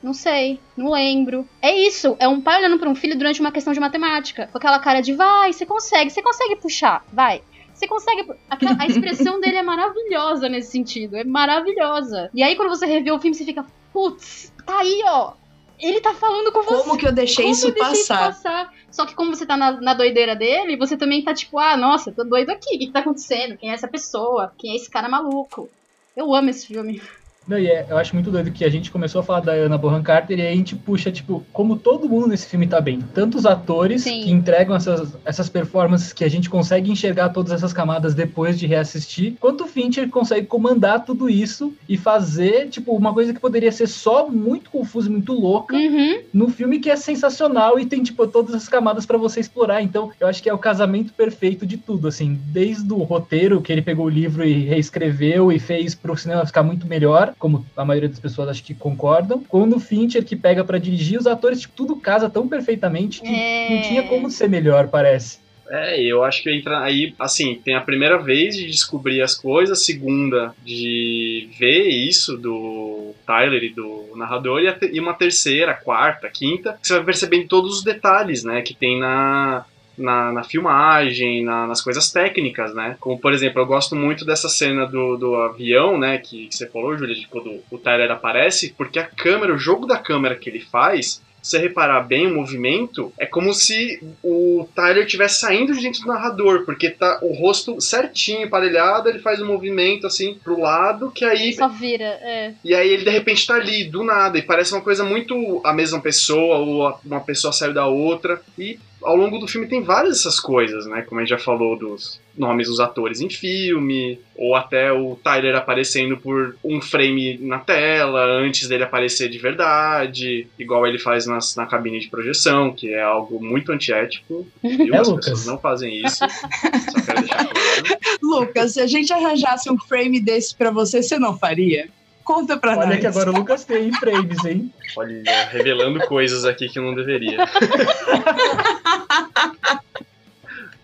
[0.00, 1.44] Não sei, não lembro.
[1.60, 4.48] É isso, é um pai olhando pra um filho durante uma questão de matemática.
[4.52, 7.42] Com aquela cara de vai, você consegue, você consegue puxar, vai.
[7.78, 8.28] Você consegue.
[8.50, 11.16] aquela- A expressão dele é maravilhosa nesse sentido.
[11.16, 12.28] É maravilhosa.
[12.34, 15.32] E aí, quando você revê o filme, você fica, putz, tá aí, ó.
[15.78, 16.82] Ele tá falando com você.
[16.82, 18.26] Como que eu deixei Como isso eu deixei passar?
[18.32, 18.74] passar?
[18.90, 22.10] Só que como você tá na, na doideira dele, você também tá tipo, ah, nossa,
[22.10, 22.74] tô doido aqui.
[22.74, 23.56] O que, que tá acontecendo?
[23.56, 24.52] Quem é essa pessoa?
[24.58, 25.68] Quem é esse cara maluco?
[26.16, 27.00] Eu amo esse filme.
[27.48, 29.78] Não, e é- eu acho muito doido que a gente começou a falar da Ana
[29.78, 33.00] Bonham Carter e aí a gente puxa, tipo, como todo mundo nesse filme tá bem.
[33.14, 34.20] Tanto os atores Sim.
[34.22, 38.66] que entregam essas, essas performances que a gente consegue enxergar todas essas camadas depois de
[38.66, 43.72] reassistir, quanto o Fincher consegue comandar tudo isso e fazer, tipo, uma coisa que poderia
[43.72, 46.20] ser só muito confusa, e muito louca, Uhum.
[46.32, 49.80] no filme que é sensacional e tem, tipo, todas as camadas pra você explorar.
[49.82, 53.72] Então, eu acho que é o casamento perfeito de tudo, assim, desde o roteiro, que
[53.72, 57.84] ele pegou o livro e reescreveu e fez pro cinema ficar muito melhor, como a
[57.84, 61.60] maioria das pessoas acho que concordam, quando o Fincher que pega pra dirigir, os atores,
[61.60, 63.70] tipo, tudo casa tão perfeitamente que É.
[63.74, 65.38] não tinha como ser melhor, parece.
[65.70, 69.78] É, eu acho que entra aí, assim, tem a primeira vez de descobrir as coisas,
[69.78, 76.30] a segunda de ver isso do Tyler e do narrador, e, e uma terceira, quarta,
[76.30, 79.66] quinta, que você vai percebendo todos os detalhes, né, que tem na,
[79.98, 82.96] na, na filmagem, na- nas coisas técnicas, né?
[83.00, 86.66] Como, por exemplo, eu gosto muito dessa cena do, do avião, né, que, que você
[86.66, 90.48] falou, Júlia, de quando o Tyler aparece, porque a câmera, o jogo da câmera que
[90.48, 95.72] ele faz, se você reparar bem o movimento, é como se o Tyler estivesse saindo
[95.72, 100.34] de dentro do narrador, porque tá o rosto certinho, emparelhado, ele faz um movimento assim
[100.42, 101.52] pro lado, que aí.
[101.54, 102.52] Só vira, é.
[102.64, 105.72] E aí ele de repente tá ali, do nada, e parece uma coisa muito a
[105.72, 108.42] mesma pessoa, ou uma pessoa saiu da outra.
[108.58, 111.02] E ao longo do filme tem várias dessas coisas, né?
[111.02, 115.56] Como a gente já falou dos nomes dos atores em filme, ou até o Tyler
[115.56, 121.56] aparecendo por um frame na tela antes dele aparecer de verdade, igual ele faz nas,
[121.56, 124.46] na cabine de projeção, que é algo muito antiético.
[124.62, 124.94] Viu?
[124.94, 125.24] É, As Lucas.
[125.26, 126.18] pessoas não fazem isso.
[126.18, 127.98] Só quero deixar claro.
[128.22, 131.88] Lucas, se a gente arranjasse um frame desse pra você, você não faria?
[132.28, 133.00] Conta pra Olha nós.
[133.00, 134.70] que agora o Lucas tem frames, hein?
[134.94, 137.38] Olha, revelando coisas aqui que não deveria.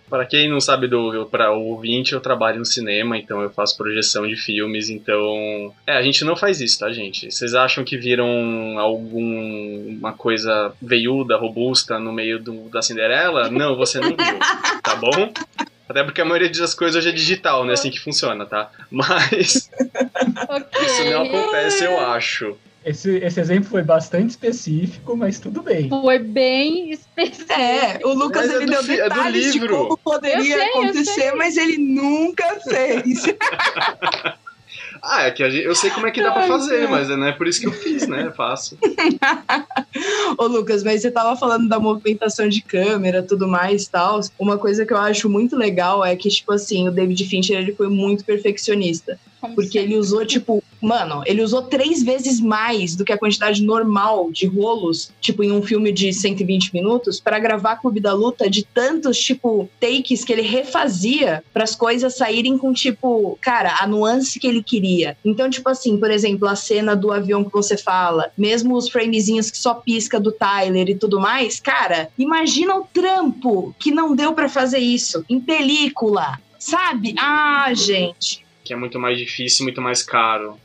[0.09, 3.76] Para quem não sabe do para o ouvinte, eu trabalho no cinema, então eu faço
[3.76, 7.30] projeção de filmes, então é, a gente não faz isso, tá, gente?
[7.30, 13.50] Vocês acham que viram alguma coisa veiuda, robusta no meio do, da Cinderela?
[13.50, 14.38] Não, você não viu,
[14.83, 15.33] tá bom?
[15.88, 17.75] Até porque a maioria das coisas hoje é digital, né?
[17.75, 18.70] Assim que funciona, tá?
[18.90, 19.70] Mas
[20.49, 20.83] Ok.
[20.87, 22.57] isso não acontece, eu acho.
[22.85, 25.88] Esse, esse exemplo foi bastante específico, mas tudo bem.
[25.88, 27.51] Foi bem específico.
[27.53, 29.77] É, o Lucas Mas é ele do deu fi- é do detalhes de livro.
[29.79, 33.25] como poderia sei, acontecer, mas ele nunca fez.
[35.07, 37.27] Ah, é que gente- eu sei como é que dá pra Ai, fazer, mas não
[37.27, 38.29] é por isso que eu fiz, né?
[38.29, 38.79] É fácil.
[40.38, 44.21] Ô, Lucas, mas você tava falando da movimentação de câmera, tudo mais, tal.
[44.38, 47.75] Uma coisa que eu acho muito legal é que, tipo assim, o David Fincher, ele
[47.75, 49.19] foi muito perfeccionista.
[49.44, 49.92] Como Porque sempre.
[49.92, 54.46] ele usou, tipo, mano, ele usou três vezes mais do que a quantidade normal de
[54.46, 59.18] rolos, tipo, em um filme de 120 minutos, pra gravar Clube da Luta de tantos,
[59.18, 64.46] tipo, takes que ele refazia para as coisas saírem com, tipo, cara, a nuance que
[64.46, 65.16] ele queria.
[65.22, 69.50] Então, tipo assim, por exemplo, a cena do avião que você fala, mesmo os framezinhos
[69.50, 74.33] que só pisca do Tyler e tudo mais, cara, imagina o trampo que não deu
[74.33, 76.38] pra fazer isso em película.
[76.59, 77.14] Sabe?
[77.18, 78.43] Ah, gente.
[78.64, 80.59] Que é muito mais difícil muito mais caro.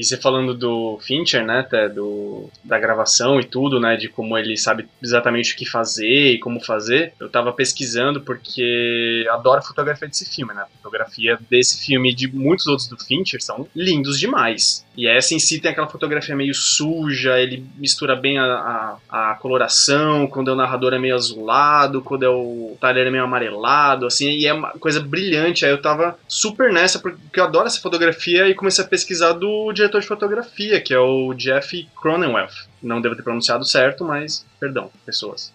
[0.00, 4.38] E você falando do Fincher, né, até do, da gravação e tudo, né, de como
[4.38, 9.62] ele sabe exatamente o que fazer e como fazer, eu tava pesquisando porque adoro a
[9.62, 13.68] fotografia desse filme, né, a fotografia desse filme e de muitos outros do Fincher são
[13.76, 14.86] lindos demais.
[14.96, 19.34] E essa em si tem aquela fotografia meio suja, ele mistura bem a, a, a
[19.36, 24.04] coloração, quando é o narrador é meio azulado, quando é o Tyler é meio amarelado,
[24.04, 25.64] assim, e é uma coisa brilhante.
[25.64, 29.72] Aí eu tava super nessa, porque eu adoro essa fotografia e comecei a pesquisar do
[29.72, 32.68] diretor de fotografia, que é o Jeff Cronenweth.
[32.82, 35.52] Não devo ter pronunciado certo, mas perdão, pessoas.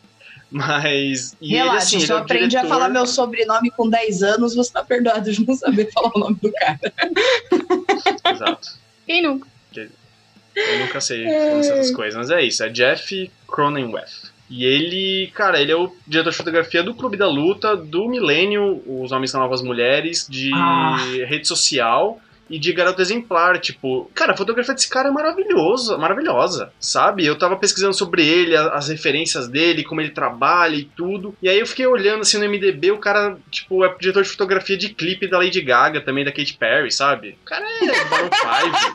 [0.52, 1.36] Mas.
[1.42, 2.66] E Relaxa, ele, assim, ele só é aprendi diretor...
[2.68, 6.20] a falar meu sobrenome com 10 anos, você tá perdoado de não saber falar o
[6.20, 6.80] nome do cara.
[8.34, 8.70] Exato.
[9.06, 9.48] Quem nunca?
[10.56, 14.32] Eu nunca sei pronunciar essas coisas, mas é isso, é Jeff Cronenweth.
[14.50, 18.82] E ele, cara, ele é o diretor de fotografia do Clube da Luta, do Milênio,
[18.88, 20.98] Os Homens São Novas Mulheres, de Ah.
[21.28, 23.60] rede social e de Garota Exemplar.
[23.60, 27.26] Tipo, cara, a fotografia desse cara é maravilhosa, maravilhosa, sabe?
[27.26, 31.36] Eu tava pesquisando sobre ele, as referências dele, como ele trabalha e tudo.
[31.42, 34.78] E aí eu fiquei olhando assim no MDB, o cara, tipo, é diretor de fotografia
[34.78, 37.38] de clipe da Lady Gaga, também da Katy Perry, sabe?
[37.42, 38.94] O cara é Baron 5.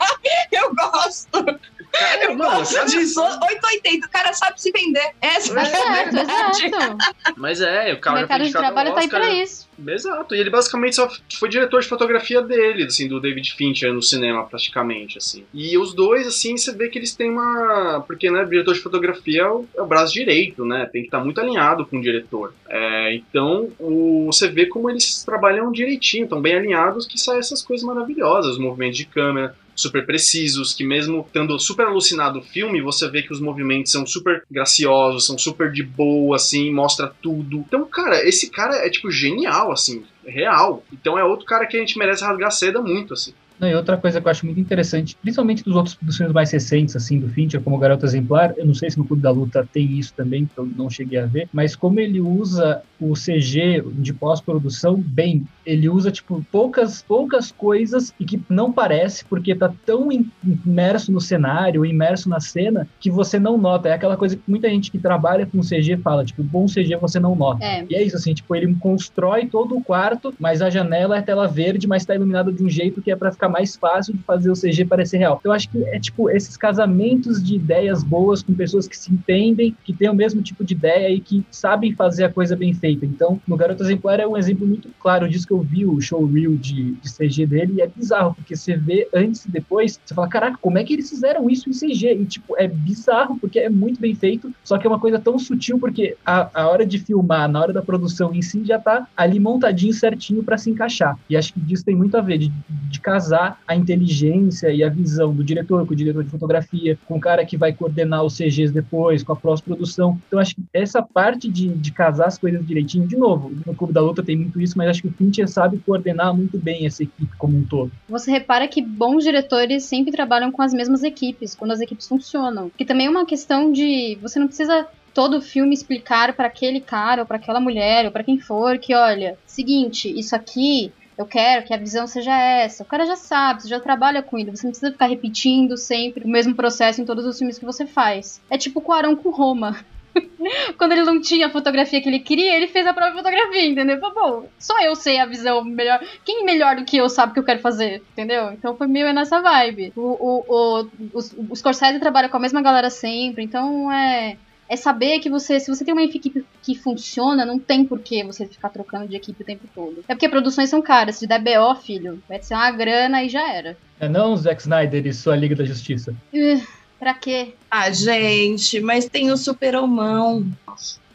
[0.53, 1.45] Eu gosto,
[1.93, 3.21] Cara, eu mano, gosto disso.
[3.21, 5.11] 880, o cara sabe se vender.
[5.21, 6.67] Essa é a certo, verdade.
[6.67, 6.97] exato.
[7.37, 9.69] Mas é, o O cara já foi mercado de trabalho tá aí pra isso.
[9.87, 14.03] Exato, e ele basicamente só foi diretor de fotografia dele, assim, do David Fincher no
[14.03, 15.45] cinema, praticamente, assim.
[15.55, 18.03] E os dois, assim, você vê que eles têm uma...
[18.07, 21.23] Porque, né, diretor de fotografia é o, é o braço direito, né, tem que estar
[21.23, 22.53] muito alinhado com o diretor.
[22.69, 27.63] É, então, o- você vê como eles trabalham direitinho, estão bem alinhados, que saem essas
[27.63, 32.83] coisas maravilhosas, os movimentos de câmera, super precisos, que mesmo estando super alucinado o filme,
[32.83, 37.59] você vê que os movimentos são super graciosos, são super de boa, assim, mostra tudo.
[37.59, 40.85] Então, cara, esse cara é, tipo, genial, assim, real.
[40.93, 43.33] Então é outro cara que a gente merece rasgar a seda muito, assim.
[43.61, 46.51] Não, e outra coisa que eu acho muito interessante, principalmente dos outros dos filmes mais
[46.51, 49.69] recentes, assim, do Fincher, como Garota Exemplar, eu não sei se no Clube da Luta
[49.71, 53.83] tem isso também, que eu não cheguei a ver, mas como ele usa o CG
[53.99, 59.71] de pós-produção bem, ele usa, tipo, poucas, poucas coisas e que não parece, porque tá
[59.85, 60.27] tão im-
[60.67, 63.89] imerso no cenário, imerso na cena, que você não nota.
[63.89, 67.21] É aquela coisa que muita gente que trabalha com CG fala, tipo, bom CG você
[67.21, 67.65] não nota.
[67.65, 67.85] É.
[67.89, 71.47] E é isso, assim, tipo, ele constrói todo o quarto, mas a janela é tela
[71.47, 74.51] verde, mas tá iluminada de um jeito que é pra ficar mais fácil de fazer
[74.51, 75.41] o CG parecer real.
[75.45, 79.77] Eu acho que é, tipo, esses casamentos de ideias boas com pessoas que se entendem,
[79.85, 83.05] que têm o mesmo tipo de ideia e que sabem fazer a coisa bem feita.
[83.05, 86.57] Então, no Garoto Exemplar é um exemplo muito claro disso que eu vi o showreel
[86.57, 90.29] de, de CG dele e é bizarro, porque você vê antes e depois, você fala,
[90.29, 92.15] caraca, como é que eles fizeram isso em CG?
[92.15, 95.39] E, tipo, é bizarro, porque é muito bem feito, só que é uma coisa tão
[95.39, 99.07] sutil, porque a, a hora de filmar, na hora da produção em si, já tá
[99.17, 101.19] ali montadinho certinho para se encaixar.
[101.29, 102.53] E acho que disso tem muito a ver, de,
[102.91, 107.17] de casar a inteligência e a visão do diretor com o diretor de fotografia, com
[107.17, 110.21] o cara que vai coordenar os CGs depois, com a pós-produção.
[110.27, 113.93] Então acho que essa parte de, de casar as coisas direitinho, de novo, no Clube
[113.93, 117.05] da Luta tem muito isso, mas acho que o Fincher sabe coordenar muito bem essa
[117.05, 117.93] equipe como um todo.
[118.09, 122.71] Você repara que bons diretores sempre trabalham com as mesmas equipes, quando as equipes funcionam.
[122.77, 124.19] Que também é uma questão de.
[124.21, 128.23] Você não precisa todo filme explicar para aquele cara ou para aquela mulher ou para
[128.23, 132.83] quem for que olha, seguinte, isso aqui eu quero que a visão seja essa.
[132.83, 136.25] O cara já sabe, você já trabalha com ele, você não precisa ficar repetindo sempre
[136.25, 138.41] o mesmo processo em todos os filmes que você faz.
[138.49, 139.77] É tipo o Arão com Roma.
[140.79, 144.01] Quando ele não tinha a fotografia que ele queria, ele fez a própria fotografia, entendeu?
[144.01, 146.01] Bom, só eu sei a visão melhor.
[146.25, 148.51] Quem melhor do que eu sabe o que eu quero fazer, entendeu?
[148.53, 149.93] Então foi meio nessa vibe.
[149.95, 151.61] O, o, o, os, os
[152.01, 154.39] trabalham com a mesma galera sempre, então é
[154.71, 158.23] é saber que você, se você tem uma equipe que funciona, não tem por que
[158.23, 160.05] você ficar trocando de equipe o tempo todo.
[160.07, 161.17] É porque produções são caras.
[161.17, 163.77] Se der BO, filho, vai ser uma grana e já era.
[163.99, 166.15] É não Zack Snyder e sua Liga da Justiça.
[166.33, 166.65] Uh,
[167.01, 167.55] pra quê?
[167.69, 170.47] Ah, gente, mas tem o super-homão.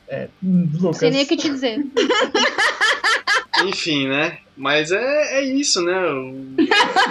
[0.10, 0.82] É, Lucas.
[0.82, 1.80] Não sei nem o que te dizer.
[3.66, 4.38] Enfim, né?
[4.58, 5.94] Mas é, é isso, né?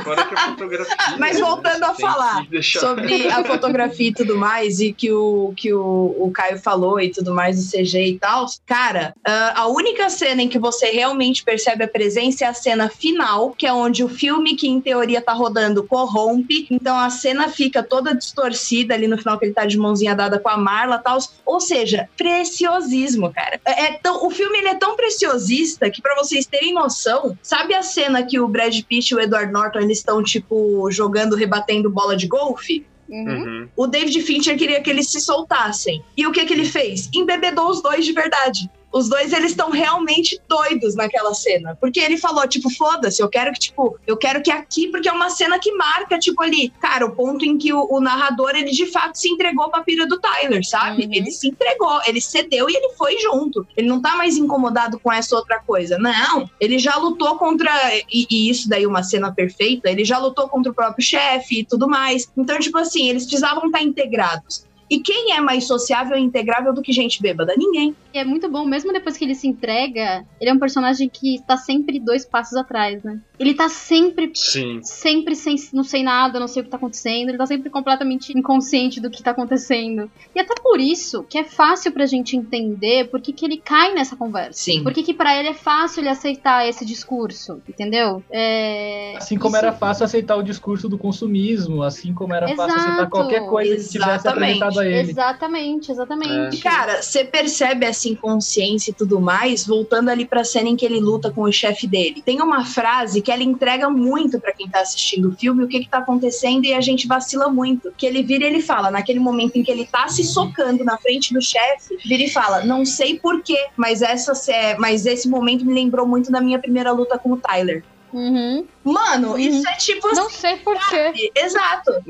[0.01, 0.97] Agora que a fotografia.
[1.19, 1.87] Mas voltando né?
[1.87, 2.81] a falar deixar...
[2.81, 7.11] sobre a fotografia e tudo mais, e que o, que o, o Caio falou e
[7.11, 11.45] tudo mais, do CG e tal, cara, uh, a única cena em que você realmente
[11.45, 15.21] percebe a presença é a cena final, que é onde o filme que em teoria
[15.21, 19.67] tá rodando corrompe, então a cena fica toda distorcida ali no final que ele tá
[19.67, 21.19] de mãozinha dada com a Marla e tal.
[21.45, 23.61] Ou seja, preciosismo, cara.
[23.65, 27.75] É, é tão, o filme ele é tão preciosista que, para vocês terem noção, sabe
[27.75, 31.91] a cena que o Brad Pitt e o Edward Norton eles estão, tipo, jogando, rebatendo
[31.91, 32.87] bola de golfe?
[33.09, 33.69] Uhum.
[33.77, 36.03] O David Fincher queria que eles se soltassem.
[36.17, 37.09] E o que, que ele fez?
[37.13, 41.77] Embebedou os dois de verdade os dois eles estão realmente doidos naquela cena.
[41.81, 45.13] Porque ele falou, tipo, foda-se, eu quero que, tipo, eu quero que aqui, porque é
[45.13, 48.71] uma cena que marca, tipo, ali, cara, o ponto em que o, o narrador, ele
[48.71, 51.07] de fato se entregou pra pira do Tyler, sabe?
[51.07, 51.13] Uhum.
[51.13, 53.67] Ele se entregou, ele cedeu e ele foi junto.
[53.77, 55.99] Ele não tá mais incomodado com essa outra coisa.
[55.99, 57.73] Não, ele já lutou contra,
[58.13, 61.65] e, e isso daí uma cena perfeita, ele já lutou contra o próprio chefe e
[61.65, 62.31] tudo mais.
[62.37, 64.65] Então, tipo assim, eles precisavam estar integrados.
[64.95, 67.55] E quem é mais sociável e integrável do que gente bêbada?
[67.57, 67.95] Ninguém.
[68.13, 71.41] E é muito bom, mesmo depois que ele se entrega, ele é um personagem que
[71.47, 73.19] tá sempre dois passos atrás, né?
[73.39, 74.31] Ele tá sempre.
[74.35, 74.81] Sim.
[74.83, 75.57] Sempre sem.
[75.73, 77.31] Não sei nada, não sei o que tá acontecendo.
[77.31, 80.09] Ele tá sempre completamente inconsciente do que tá acontecendo.
[80.35, 83.93] E até por isso que é fácil pra gente entender por que, que ele cai
[83.95, 84.53] nessa conversa.
[84.61, 84.85] Sim.
[84.85, 88.23] Por que, que pra ele é fácil ele aceitar esse discurso, entendeu?
[88.31, 89.17] É...
[89.17, 92.95] Assim como isso- era fácil aceitar o discurso do consumismo, assim como era fácil aceitar
[92.95, 93.11] Exato.
[93.11, 94.63] qualquer coisa que tivesse Exatamente.
[94.63, 95.11] apresentado a ele.
[95.11, 96.59] Exatamente, exatamente.
[96.59, 101.01] Cara, você percebe essa inconsciência e tudo mais, voltando ali pra cena em que ele
[101.01, 102.23] luta com o chefe dele.
[102.25, 105.81] Tem uma frase que ela entrega muito pra quem tá assistindo o filme o que
[105.81, 107.93] que tá acontecendo e a gente vacila muito.
[107.97, 110.97] Que ele vira e ele fala, naquele momento em que ele tá se socando na
[110.99, 115.65] frente do chefe, vira e fala, não sei porquê, mas essa é, mas esse momento
[115.65, 117.85] me lembrou muito da minha primeira luta com o Tyler.
[118.15, 118.67] Uhum.
[118.85, 119.39] Mano, Uhum.
[119.39, 121.33] isso é tipo Não assim, sei porquê.
[121.35, 121.93] exato.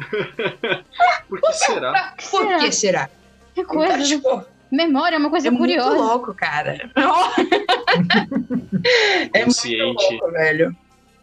[1.28, 2.14] Por que será?
[2.30, 2.58] Por será?
[2.58, 3.08] que será?
[3.54, 4.02] Que Então, coisa.
[4.04, 5.88] tipo, Memória é uma coisa é curiosa.
[5.90, 6.90] muito louco, cara.
[9.32, 10.76] é muito louco, velho.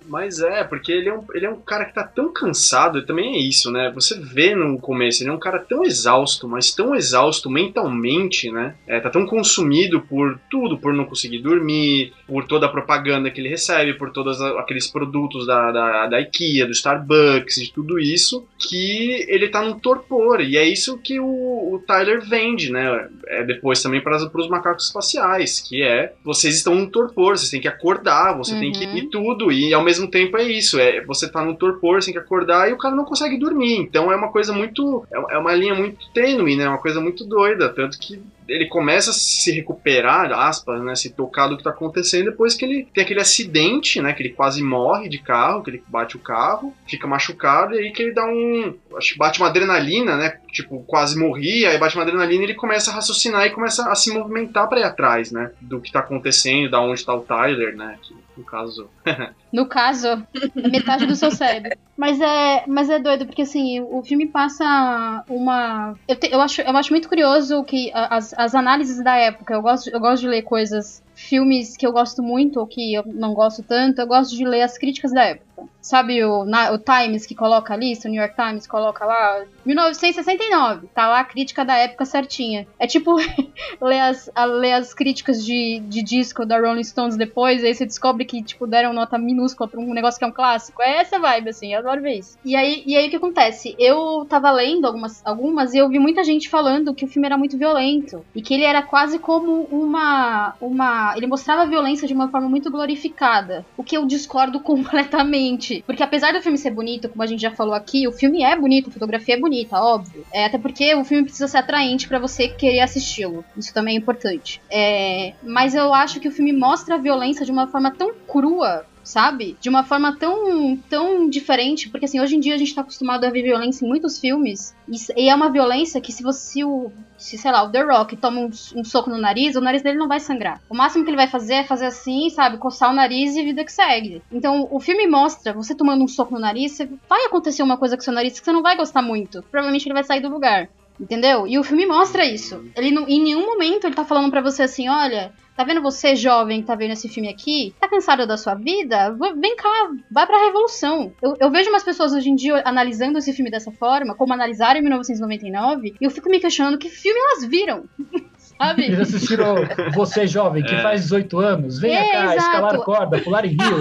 [0.07, 3.05] Mas é, porque ele é, um, ele é um cara que tá tão cansado, e
[3.05, 3.91] também é isso, né?
[3.93, 8.75] Você vê no começo, ele é um cara tão exausto, mas tão exausto mentalmente, né?
[8.87, 13.39] É, tá tão consumido por tudo, por não conseguir dormir, por toda a propaganda que
[13.39, 18.45] ele recebe, por todos aqueles produtos da, da, da IKEA, do Starbucks, de tudo isso,
[18.57, 20.41] que ele tá num torpor.
[20.41, 23.09] E é isso que o, o Tyler vende, né?
[23.27, 27.61] É depois também para os macacos espaciais, que é vocês estão num torpor, vocês têm
[27.61, 28.97] que acordar, você tem que Uhum.
[28.97, 32.19] ir tudo, e ao mesmo tempo é isso, é você tá num torpor, tem que
[32.19, 33.77] acordar e o cara não consegue dormir.
[33.77, 35.05] Então é uma coisa muito.
[35.11, 36.65] É é uma linha muito tênue, né?
[36.65, 37.69] É uma coisa muito doida.
[37.69, 40.95] Tanto que ele começa a se recuperar, aspas, né?
[40.95, 44.13] Se tocar do que tá acontecendo depois que ele tem aquele acidente, né?
[44.13, 47.91] Que ele quase morre de carro, que ele bate o carro, fica machucado, e aí
[47.91, 48.75] que ele dá um.
[48.97, 50.37] Acho que bate uma adrenalina, né?
[50.51, 53.95] Tipo, quase morria, aí bate uma adrenalina e ele começa a raciocinar e começa a
[53.95, 55.51] se movimentar pra ir atrás, né?
[55.61, 57.97] Do que tá acontecendo, da onde tá o Tyler, né?
[58.01, 58.91] Que, no caso.
[59.53, 60.07] No caso,
[60.55, 61.77] metade do seu cérebro.
[61.97, 65.93] Mas é, mas é doido, porque assim, o filme passa uma.
[66.07, 69.61] Eu, te- eu, acho, eu acho muito curioso que as, as análises da época, eu
[69.61, 73.33] gosto, eu gosto de ler coisas, filmes que eu gosto muito ou que eu não
[73.33, 75.50] gosto tanto, eu gosto de ler as críticas da época.
[75.81, 79.43] Sabe o, na, o Times que coloca a lista, o New York Times coloca lá
[79.65, 82.67] 1969, tá lá a crítica da época certinha.
[82.79, 83.15] É tipo
[83.81, 87.85] ler, as, a, ler as críticas de, de disco da Rolling Stones depois, aí você
[87.85, 90.81] descobre que, tipo, deram nota minúscula pra um negócio que é um clássico.
[90.81, 92.37] É essa vibe, assim, eu adoro ver isso.
[92.45, 93.75] E aí, e aí o que acontece?
[93.79, 97.37] Eu tava lendo algumas, algumas e eu vi muita gente falando que o filme era
[97.37, 98.23] muito violento.
[98.35, 100.55] E que ele era quase como uma.
[100.61, 103.65] uma ele mostrava a violência de uma forma muito glorificada.
[103.77, 105.50] O que eu discordo completamente.
[105.85, 108.55] Porque apesar do filme ser bonito, como a gente já falou aqui, o filme é
[108.55, 110.25] bonito, a fotografia é bonita, óbvio.
[110.33, 113.43] É, até porque o filme precisa ser atraente para você querer assisti-lo.
[113.57, 114.61] Isso também é importante.
[114.69, 118.85] É, mas eu acho que o filme mostra a violência de uma forma tão crua
[119.03, 119.57] sabe?
[119.59, 123.25] De uma forma tão, tão diferente, porque assim, hoje em dia a gente tá acostumado
[123.25, 127.37] a ver violência em muitos filmes, e, é uma violência que se você, o, se,
[127.37, 130.07] sei lá, o The Rock toma um, um, soco no nariz, o nariz dele não
[130.07, 130.61] vai sangrar.
[130.69, 133.63] O máximo que ele vai fazer é fazer assim, sabe, coçar o nariz e vida
[133.63, 134.21] que segue.
[134.31, 136.77] Então, o filme mostra, você tomando um soco no nariz,
[137.07, 139.43] vai acontecer uma coisa com seu nariz que você não vai gostar muito.
[139.43, 140.69] Provavelmente ele vai sair do lugar.
[141.01, 141.47] Entendeu?
[141.47, 142.63] E o filme mostra isso.
[142.75, 146.15] Ele não, em nenhum momento ele tá falando para você assim, olha, Tá vendo você,
[146.15, 147.75] jovem, que tá vendo esse filme aqui?
[147.79, 149.15] Tá cansado da sua vida?
[149.37, 151.13] Vem cá, vai pra revolução.
[151.21, 154.79] Eu, eu vejo umas pessoas hoje em dia analisando esse filme dessa forma, como analisaram
[154.79, 157.83] em 1999, e eu fico me questionando que filme elas viram.
[158.57, 158.85] Sabe?
[158.85, 159.55] Eles assistiram
[159.93, 160.81] Você Jovem, que é.
[160.81, 162.37] faz 18 anos, venha é, cá, exato.
[162.37, 163.59] escalar corda, pular em rio,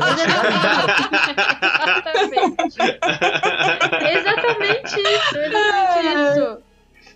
[2.10, 2.76] Exatamente.
[4.18, 6.69] exatamente isso, exatamente isso.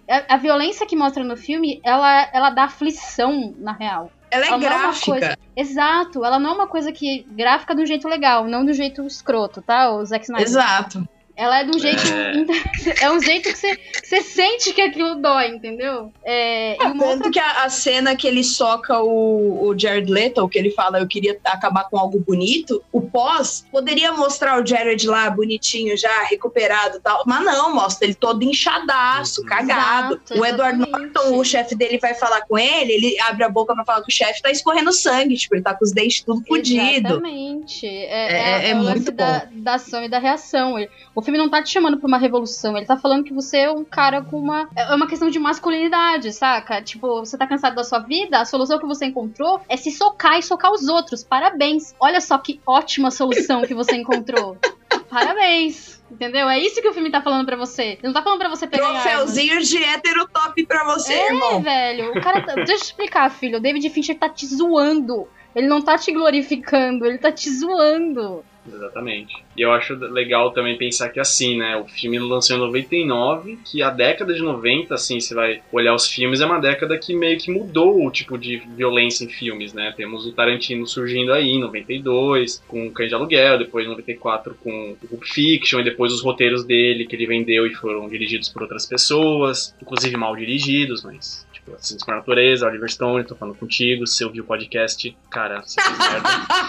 [0.09, 4.11] A, a, violência que mostra no filme, ela, ela dá aflição, na real.
[4.31, 5.17] Ela é ela gráfica.
[5.17, 5.39] É coisa...
[5.57, 7.27] Exato, ela não é uma coisa que.
[7.31, 9.91] gráfica do jeito legal, não do jeito escroto, tá?
[9.93, 10.47] O Zack Snyder.
[10.47, 11.09] Exato.
[11.37, 12.01] Ela é de um jeito.
[12.07, 16.13] É, é um jeito que você, você sente que aquilo dói, entendeu?
[16.25, 17.31] É, é tanto outra...
[17.31, 21.09] que a, a, cena que ele soca o, o Jared Leto, que ele fala eu
[21.09, 26.99] queria acabar com algo bonito, o pós poderia mostrar o Jared lá bonitinho, já recuperado
[26.99, 27.25] e tal.
[27.27, 29.47] Mas não, mostra ele todo inchadaço, uhum.
[29.49, 30.21] cagado.
[30.25, 33.75] Exato, o Edward Norton, o chefe dele, vai falar com ele, ele abre a boca
[33.75, 36.45] pra falar com o chefe, tá escorrendo sangue, tipo, ele tá com os dentes tudo
[36.47, 37.09] fodido.
[37.09, 37.87] Exatamente.
[37.87, 39.17] É, é, é, é muito bom.
[39.17, 40.77] Da, da ação e da reação.
[41.15, 43.71] O filme não tá te chamando pra uma revolução, ele tá falando que você é
[43.71, 44.69] um cara com uma.
[44.77, 46.83] É uma questão de masculinidade, saca?
[46.83, 50.39] Tipo, você tá cansado da sua vida, a solução que você encontrou é se socar
[50.39, 51.25] e socar os outros.
[51.25, 51.95] Parabéns!
[51.99, 54.57] Olha só que ótima solução que você encontrou.
[55.11, 56.03] Parabéns!
[56.11, 56.49] Entendeu?
[56.49, 57.83] É isso que o filme tá falando pra você.
[57.83, 58.93] Ele não tá falando pra você pegar.
[58.93, 61.59] Troféuzinho de hétero top pra você, é, irmão.
[61.59, 62.11] É, velho.
[62.11, 62.43] O cara.
[62.43, 62.55] Tá...
[62.55, 63.59] Deixa eu explicar, filho.
[63.59, 65.27] O David Fincher tá te zoando.
[65.55, 68.45] Ele não tá te glorificando, ele tá te zoando.
[68.67, 69.35] Exatamente.
[69.57, 71.77] E eu acho legal também pensar que assim, né?
[71.77, 76.07] O filme lançou em 99, que a década de 90, assim, você vai olhar os
[76.07, 79.93] filmes, é uma década que meio que mudou o tipo de violência em filmes, né?
[79.97, 84.55] Temos o Tarantino surgindo aí em 92, com o Cães de Aluguel, depois em 94
[84.63, 88.49] com o Pulp Fiction, e depois os roteiros dele que ele vendeu e foram dirigidos
[88.49, 93.57] por outras pessoas, inclusive mal dirigidos, mas tipo, Assassinos por Natureza, Oliver Stone, tô falando
[93.57, 96.29] contigo, se ouviu o podcast, cara, você fez merda.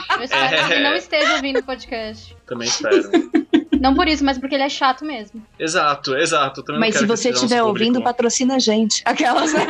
[0.18, 0.68] Eu espero é...
[0.68, 2.38] que não esteja ouvindo o podcast.
[2.48, 3.04] Também espero.
[3.80, 5.46] Não por isso, mas porque ele é chato mesmo.
[5.60, 6.64] Exato, exato.
[6.80, 9.02] mas se você estiver ouvindo, patrocina a gente.
[9.06, 9.52] Aquelas.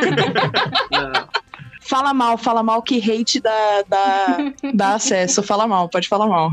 [1.82, 4.36] Fala mal, fala mal que hate dá, dá,
[4.74, 5.42] dá acesso.
[5.42, 6.50] Fala mal, pode falar mal.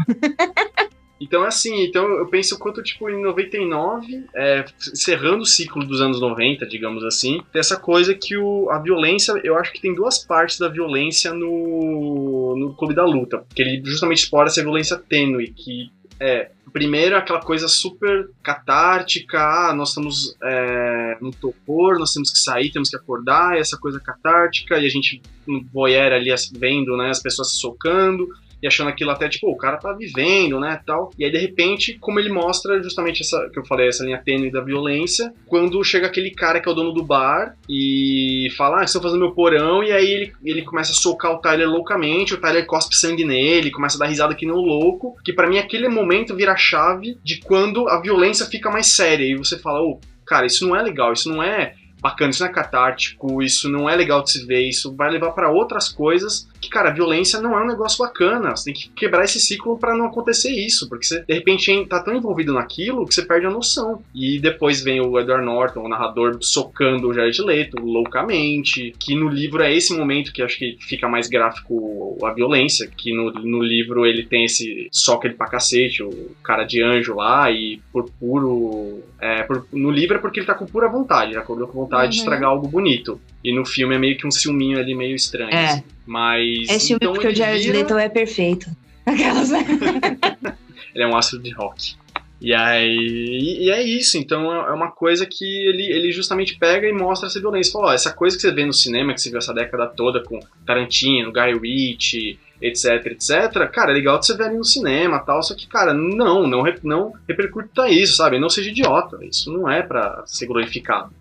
[1.24, 6.20] Então, assim, então eu penso quanto, tipo, em 99, é, encerrando o ciclo dos anos
[6.20, 10.20] 90, digamos assim, tem essa coisa que o, a violência, eu acho que tem duas
[10.20, 15.54] partes da violência no, no Clube da Luta, porque ele justamente explora essa violência tênue,
[15.54, 22.32] que é, primeiro aquela coisa super catártica, ah, nós estamos é, no topor, nós temos
[22.32, 26.98] que sair, temos que acordar, essa coisa catártica, e a gente no voyeur ali vendo
[26.98, 28.28] né, as pessoas se socando,
[28.64, 31.12] e achando aquilo até tipo, o cara tá vivendo, né, tal.
[31.20, 34.50] E aí de repente, como ele mostra justamente essa que eu falei, essa linha tênue
[34.50, 38.84] da violência, quando chega aquele cara que é o dono do bar e fala: "Ah,
[38.86, 42.40] estão fazendo meu porão", e aí ele, ele começa a socar o Tyler loucamente, o
[42.40, 45.58] Tyler cospe sangue nele, começa a dar risada que nem um louco, que para mim
[45.58, 49.82] aquele momento vira a chave de quando a violência fica mais séria e você fala:
[49.82, 53.42] "Ô, oh, cara, isso não é legal, isso não é bacana, isso não é catártico,
[53.42, 56.92] isso não é legal de se ver, isso vai levar para outras coisas que, cara,
[56.92, 58.56] violência não é um negócio bacana.
[58.56, 62.00] Você tem que quebrar esse ciclo para não acontecer isso, porque você, de repente, tá
[62.02, 64.02] tão envolvido naquilo que você perde a noção.
[64.14, 69.28] E depois vem o Edward Norton, o narrador, socando o Jared Leto loucamente, que no
[69.28, 73.62] livro é esse momento que acho que fica mais gráfico a violência, que no, no
[73.62, 78.10] livro ele tem esse soca ele pra cacete, o cara de anjo lá, e por
[78.20, 79.02] puro...
[79.20, 82.06] É, por, no livro é porque ele tá com pura vontade, ele acordou com vontade
[82.06, 82.10] uhum.
[82.10, 83.20] de estragar algo bonito.
[83.44, 85.54] E no filme é meio que um ciúminho ali meio estranho.
[85.54, 85.66] É.
[85.66, 85.84] Assim.
[86.06, 86.70] Mas.
[86.70, 87.80] É ciúme então porque o Jared vira...
[87.80, 88.68] Leto é perfeito.
[89.06, 89.52] Aquelas.
[90.96, 91.96] ele é um astro de rock.
[92.44, 93.58] E aí.
[93.62, 97.40] E é isso, então é uma coisa que ele, ele justamente pega e mostra essa
[97.40, 97.72] violência.
[97.72, 100.22] Fala, ó, essa coisa que você vê no cinema, que você viu essa década toda
[100.22, 105.20] com Tarantino, Guy Ritchie, etc, etc, cara, é legal de você ver ali no cinema
[105.20, 108.40] tal, só que, cara, não, não, não repercuta isso, sabe?
[108.40, 109.20] Não seja idiota.
[109.24, 111.14] Isso não é para ser glorificado.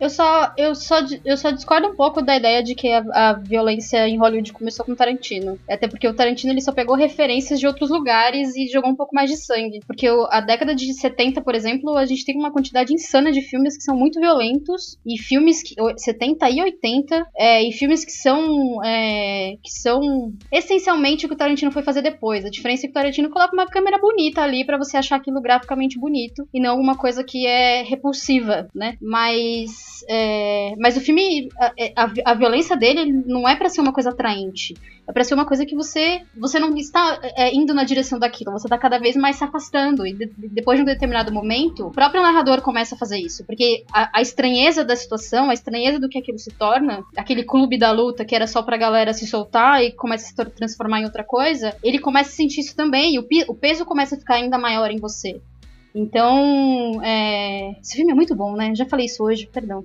[0.00, 3.32] Eu só, eu, só, eu só discordo um pouco da ideia de que a, a,
[3.34, 5.58] violência em Hollywood começou com Tarantino.
[5.68, 9.14] Até porque o Tarantino ele só pegou referências de outros lugares e jogou um pouco
[9.14, 9.80] mais de sangue.
[9.86, 13.40] Porque o, a década de 70, por exemplo, a gente tem uma quantidade insana de
[13.40, 14.98] filmes que são muito violentos.
[15.06, 15.74] E filmes que.
[15.96, 17.26] 70 e 80.
[17.36, 18.84] É, e filmes que são.
[18.84, 22.44] É, que são essencialmente o que o Tarantino foi fazer depois.
[22.44, 25.40] A diferença é que o Tarantino coloca uma câmera bonita ali para você achar aquilo
[25.40, 26.48] graficamente bonito.
[26.52, 28.96] E não alguma coisa que é repulsiva, né?
[29.00, 33.92] Mas é, mas o filme, a, a, a violência dele não é para ser uma
[33.92, 34.74] coisa atraente.
[35.06, 38.52] É pra ser uma coisa que você você não está é, indo na direção daquilo,
[38.52, 40.06] você tá cada vez mais se afastando.
[40.06, 43.44] E de, depois de um determinado momento, o próprio narrador começa a fazer isso.
[43.44, 47.78] Porque a, a, estranheza da situação, a estranheza do que aquilo se torna, aquele clube
[47.78, 51.04] da luta que era só pra galera se soltar e começa a se transformar em
[51.04, 53.14] outra coisa, ele começa a sentir isso também.
[53.14, 55.40] E o, o peso começa a ficar ainda maior em você.
[55.94, 57.78] Então, é...
[57.80, 58.74] esse filme é muito bom, né?
[58.74, 59.84] Já falei isso hoje, perdão.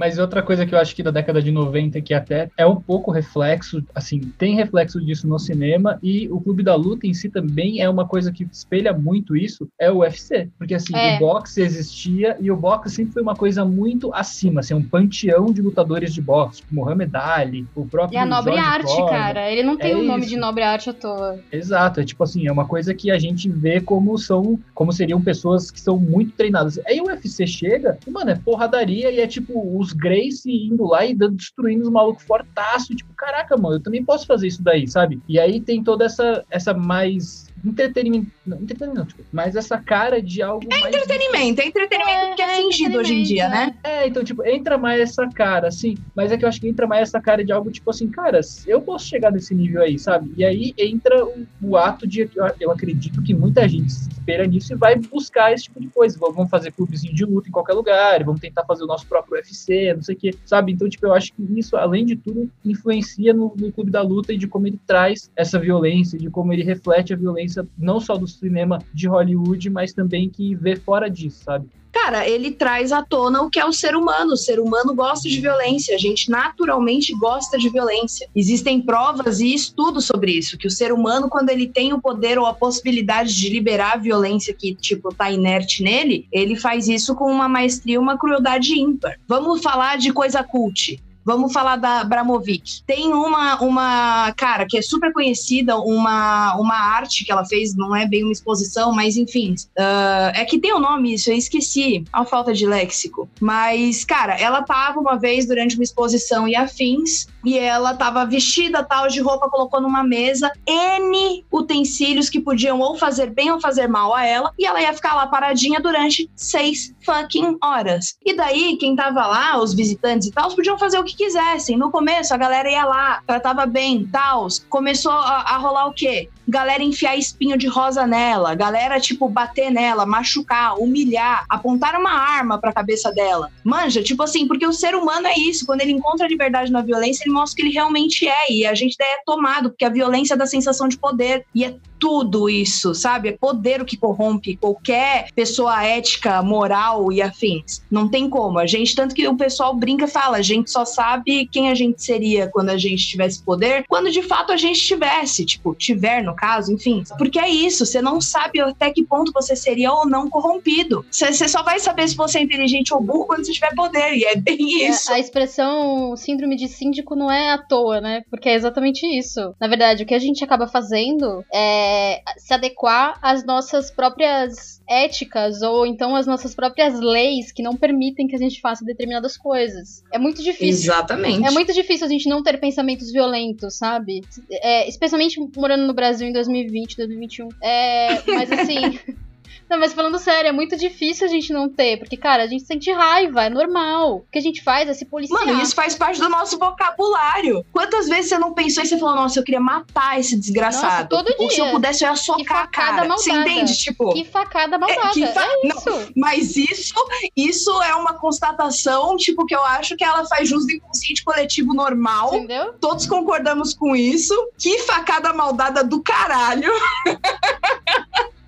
[0.00, 2.76] Mas outra coisa que eu acho que da década de 90 que até é um
[2.76, 7.28] pouco reflexo, assim, tem reflexo disso no cinema e o Clube da Luta em si
[7.28, 10.48] também é uma coisa que espelha muito isso, é o UFC.
[10.56, 11.16] Porque assim, é.
[11.16, 15.52] o boxe existia e o boxe sempre foi uma coisa muito acima, assim, um panteão
[15.52, 19.62] de lutadores de boxe, tipo Muhammad Ali, o próprio E a nobre arte, cara, ele
[19.62, 20.30] não tem é o nome isso.
[20.30, 21.38] de nobre arte à toa.
[21.52, 25.20] Exato, é tipo assim, é uma coisa que a gente vê como são, como seriam
[25.20, 26.80] pessoas que são muito treinadas.
[26.86, 31.04] Aí o UFC chega, e, mano, é porradaria e é tipo os Grace indo lá
[31.04, 34.86] e dando, destruindo os malucos fortaço, tipo, caraca, mano, eu também posso fazer isso daí,
[34.86, 35.20] sabe?
[35.28, 40.42] E aí tem toda essa essa mais entretenimento, não, entretenimento, tipo, mas essa cara de
[40.42, 43.74] algo É mais entretenimento, é entretenimento que é, É, fingido hoje em dia, né?
[43.82, 46.86] é, então, tipo, entra mais essa cara, assim, mas é que eu acho que entra
[46.86, 50.32] mais essa cara de algo, tipo assim, cara, eu posso chegar nesse nível aí, sabe?
[50.36, 54.46] E aí entra o, o ato de, eu, eu acredito que muita gente se espera
[54.46, 56.18] nisso e vai buscar esse tipo de coisa.
[56.18, 59.94] Vamos fazer clubezinho de luta em qualquer lugar, vamos tentar fazer o nosso próprio UFC,
[59.94, 60.72] não sei o que, sabe?
[60.72, 64.32] Então, tipo, eu acho que isso, além de tudo, influencia no, no clube da luta
[64.32, 68.16] e de como ele traz essa violência, de como ele reflete a violência não só
[68.16, 71.68] do cinema de Hollywood, mas também que vê fora disso, sabe?
[71.92, 74.32] Cara, ele traz à tona o que é o ser humano.
[74.34, 75.94] O ser humano gosta de violência.
[75.94, 78.28] A gente naturalmente gosta de violência.
[78.34, 82.38] Existem provas e estudos sobre isso, que o ser humano, quando ele tem o poder
[82.38, 87.14] ou a possibilidade de liberar a violência que, tipo, tá inerte nele, ele faz isso
[87.14, 89.18] com uma maestria, uma crueldade ímpar.
[89.26, 91.00] Vamos falar de coisa cult.
[91.24, 92.82] Vamos falar da Abramovic.
[92.86, 97.94] Tem uma, uma cara que é super conhecida, uma, uma arte que ela fez, não
[97.94, 99.54] é bem uma exposição, mas enfim.
[99.78, 102.04] Uh, é que tem o um nome isso, eu esqueci.
[102.12, 103.28] A falta de léxico.
[103.40, 108.82] Mas, cara, ela tava uma vez durante uma exposição e afins, e ela tava vestida
[108.82, 113.88] tal de roupa, colocou numa mesa N utensílios que podiam ou fazer bem ou fazer
[113.88, 118.16] mal a ela, e ela ia ficar lá paradinha durante seis fucking horas.
[118.24, 121.76] E daí, quem tava lá, os visitantes e tal, podiam fazer o que quisessem.
[121.76, 124.46] No começo, a galera ia lá, tratava bem, tal.
[124.68, 126.28] Começou a, a rolar o quê?
[126.50, 132.58] Galera enfiar espinho de rosa nela, galera, tipo, bater nela, machucar, humilhar, apontar uma arma
[132.58, 133.52] pra cabeça dela.
[133.62, 135.64] Manja, tipo assim, porque o ser humano é isso.
[135.64, 138.50] Quando ele encontra a liberdade na violência, ele mostra que ele realmente é.
[138.50, 141.46] E a gente é tomado, porque a violência dá sensação de poder.
[141.54, 143.28] E é tudo isso, sabe?
[143.28, 147.82] É poder o que corrompe qualquer pessoa ética, moral e afins.
[147.90, 148.58] Não tem como.
[148.58, 151.74] A gente, tanto que o pessoal brinca e fala, a gente só sabe quem a
[151.74, 156.24] gente seria quando a gente tivesse poder, quando de fato a gente tivesse, tipo, tiver
[156.24, 157.04] no caso, enfim.
[157.18, 161.04] Porque é isso, você não sabe até que ponto você seria ou não corrompido.
[161.10, 164.24] Você, só vai saber se você é inteligente ou burro quando você tiver poder, e
[164.24, 165.12] é bem isso.
[165.12, 168.22] A, a expressão síndrome de síndico não é à toa, né?
[168.30, 169.54] Porque é exatamente isso.
[169.60, 171.89] Na verdade, o que a gente acaba fazendo é
[172.36, 178.26] se adequar às nossas próprias éticas ou então às nossas próprias leis que não permitem
[178.26, 180.02] que a gente faça determinadas coisas.
[180.12, 180.92] É muito difícil.
[180.92, 181.46] Exatamente.
[181.46, 184.22] É muito difícil a gente não ter pensamentos violentos, sabe?
[184.50, 187.48] É, especialmente morando no Brasil em 2020, 2021.
[187.62, 188.98] É, mas assim.
[189.70, 192.64] Não, mas falando sério, é muito difícil a gente não ter, porque, cara, a gente
[192.64, 194.16] sente raiva, é normal.
[194.16, 195.46] O que a gente faz é se policiar.
[195.46, 197.64] Mano, isso faz parte do nosso vocabulário.
[197.72, 201.14] Quantas vezes você não pensou e você falou, nossa, eu queria matar esse desgraçado?
[201.14, 202.96] Nossa, todo Ou se eu pudesse, eu ia socar a facada cara.
[203.08, 203.18] maldada.
[203.22, 203.78] Você entende?
[203.78, 204.12] Tipo.
[204.12, 205.10] Que facada malvada.
[205.10, 205.76] que fa- É não.
[205.76, 206.12] isso.
[206.16, 206.94] Mas isso,
[207.36, 211.72] isso é uma constatação, tipo, que eu acho que ela faz jus do inconsciente coletivo
[211.74, 212.34] normal.
[212.34, 212.72] Entendeu?
[212.80, 214.34] Todos concordamos com isso.
[214.58, 216.72] Que facada maldada do caralho.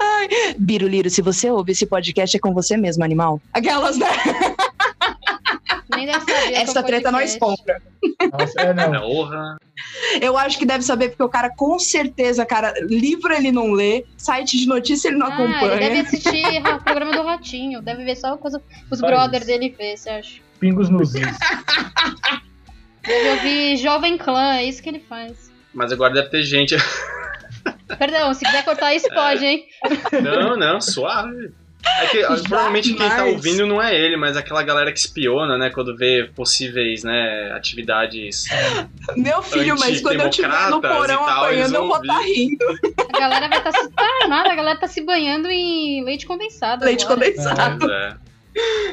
[0.00, 0.28] Ai,
[0.58, 3.40] Biruliro, se você ouve esse podcast, é com você mesmo, animal.
[3.52, 4.06] Aquelas, né?
[5.94, 6.52] Nem deve saber.
[6.52, 7.38] é Essa treta nós podcast.
[7.40, 7.82] compra.
[8.38, 9.00] Nossa, é, não.
[9.00, 9.56] Porra.
[10.20, 14.04] Eu acho que deve saber, porque o cara, com certeza, cara, livro ele não lê,
[14.16, 15.76] site de notícia ele não Ah, ele acompanha.
[15.78, 17.80] deve assistir o programa do Ratinho.
[17.82, 20.40] Deve ver só coisa os Só brothers dele ver, você acha?
[20.58, 21.26] Pingos nos is.
[23.02, 25.50] Deve ouvir Jovem Clã, é isso que ele faz.
[25.72, 26.76] Mas agora deve ter gente.
[27.98, 29.64] Perdão, se quiser cortar isso, pode, hein?
[30.22, 31.52] Não, não, suave.
[32.00, 35.68] É que provavelmente quem tá ouvindo não é ele, mas aquela galera que espiona, né?
[35.68, 38.44] Quando vê possíveis, né, atividades.
[39.14, 42.34] Meu filho, mas quando eu estiver no porão tal, apanhando, eu vou estar ouvir.
[42.34, 42.64] rindo.
[43.14, 43.88] A galera vai estar se.
[43.90, 46.86] Tá armada, a galera tá se banhando em leite condensado.
[46.86, 47.20] Leite agora.
[47.20, 47.90] condensado.
[47.90, 48.16] É,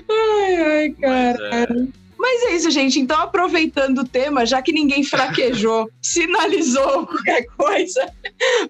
[0.09, 1.87] Ai, ai, cara.
[2.21, 2.55] Mas é.
[2.55, 2.99] Isso, gente.
[2.99, 8.11] Então, aproveitando o tema, já que ninguém fraquejou, sinalizou qualquer coisa,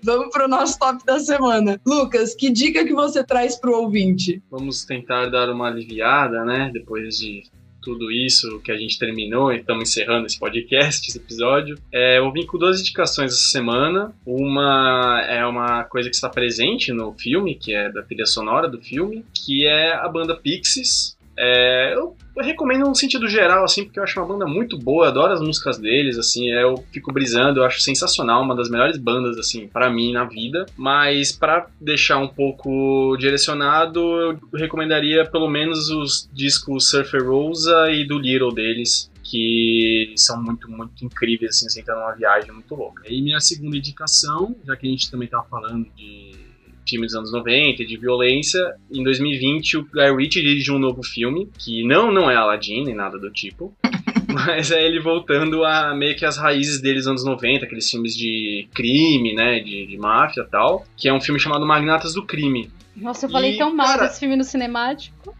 [0.01, 1.79] vamos pro nosso top da semana.
[1.85, 4.41] Lucas, que dica que você traz pro ouvinte?
[4.49, 6.69] Vamos tentar dar uma aliviada, né?
[6.73, 7.43] Depois de
[7.81, 11.77] tudo isso que a gente terminou e estamos encerrando esse podcast, esse episódio.
[11.91, 14.13] É, eu vim com duas indicações essa semana.
[14.25, 18.79] Uma é uma coisa que está presente no filme, que é da trilha sonora do
[18.79, 21.17] filme, que é a banda Pixies.
[21.43, 25.33] É, eu, recomendo no sentido geral, assim, porque eu acho uma banda muito boa, adoro
[25.33, 29.39] as músicas deles, assim, é, eu fico brisando, eu acho sensacional, uma das melhores bandas,
[29.39, 30.67] assim, para mim na vida.
[30.77, 38.05] Mas para deixar um pouco direcionado, eu recomendaria pelo menos os discos Surfer Rosa e
[38.05, 43.01] do Little deles, que são muito, muito incríveis, assim, você entra numa viagem muito louca.
[43.07, 46.40] E minha segunda indicação, já que a gente também tava falando de
[46.87, 48.59] filmes dos anos 90, de violência,
[48.91, 52.95] em 2020 o Guy Ritchie dirigiu um novo filme, que não, não é Aladdin, nem
[52.95, 53.73] nada do tipo,
[54.27, 58.15] mas é ele voltando a meio que as raízes deles nos anos 90, aqueles filmes
[58.15, 62.25] de crime, né, de, de máfia e tal, que é um filme chamado Magnatas do
[62.25, 62.69] Crime.
[62.95, 65.35] Nossa, eu falei E, tão mal cara, desse filme no cinemático.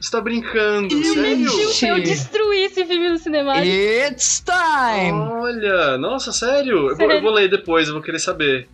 [0.00, 1.96] Você tá brincando, Eu sério?
[1.96, 3.66] Eu destruí esse filme no cinemático.
[3.66, 5.12] It's time!
[5.12, 6.76] Olha, nossa, sério?
[6.76, 7.12] Eu vou, Sério?
[7.14, 8.68] eu vou ler depois, eu vou querer saber.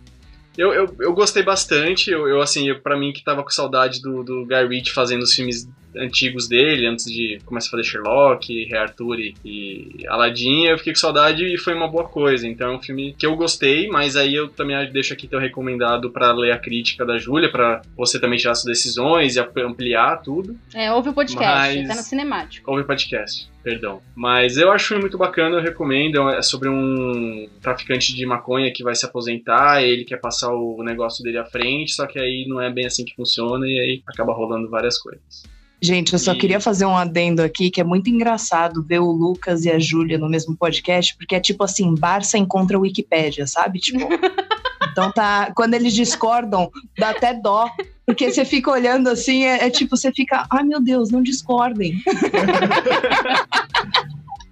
[0.57, 4.23] Eu, eu, eu gostei bastante, eu, eu assim, pra mim que tava com saudade do,
[4.23, 8.77] do Guy Ritchie fazendo os filmes antigos dele, antes de começar a fazer Sherlock, Rei
[8.77, 12.47] Arthur e, e Aladdin, eu fiquei com saudade e foi uma boa coisa.
[12.47, 16.11] Então é um filme que eu gostei, mas aí eu também deixo aqui teu recomendado
[16.11, 20.57] pra ler a crítica da Júlia, pra você também tirar suas decisões e ampliar tudo.
[20.73, 22.69] É, ouve o podcast, Mas- tá no cinemático.
[22.69, 24.01] Ouve podcast, perdão.
[24.15, 26.29] Mas eu acho o filme muito bacana, eu recomendo.
[26.29, 31.23] É sobre um traficante de maconha que vai se aposentar, ele quer passar o negócio
[31.23, 34.33] dele à frente, só que aí não é bem assim que funciona e aí acaba
[34.33, 35.43] rolando várias coisas.
[35.81, 39.11] Gente, eu só E- queria fazer um adendo aqui, que é muito engraçado ver o
[39.11, 43.47] Lucas e a Júlia no mesmo podcast, porque é tipo assim, Barça encontra a Wikipédia,
[43.47, 43.79] sabe?
[43.79, 43.99] Tipo.
[44.91, 45.53] Então tá.
[45.55, 46.69] Quando eles discordam,
[46.99, 47.69] dá até dó.
[48.05, 51.93] Porque você fica olhando assim, é, é tipo, você fica, ai meu Deus, não discordem.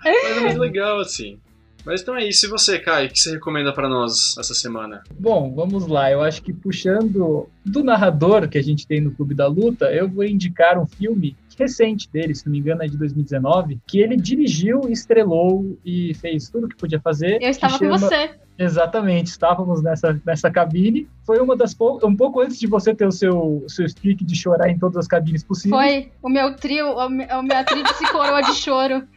[0.01, 1.37] Mas é muito legal, assim.
[1.85, 2.45] Mas então é isso.
[2.45, 5.03] E você, Kai, o que você recomenda pra nós essa semana?
[5.19, 6.11] Bom, vamos lá.
[6.11, 10.07] Eu acho que puxando do narrador que a gente tem no Clube da Luta, eu
[10.07, 14.15] vou indicar um filme recente dele, se não me engano é de 2019, que ele
[14.15, 17.37] dirigiu, estrelou e fez tudo o que podia fazer.
[17.41, 18.31] Eu estava que com chama- você.
[18.57, 21.07] Exatamente, estávamos nessa, nessa cabine.
[21.25, 21.99] Foi uma das pou...
[22.03, 25.07] um pouco antes de você ter o seu, seu streak de chorar em todas as
[25.07, 25.81] cabines possíveis.
[25.81, 29.07] Foi o meu trio, a minha tríplice coroa de choro.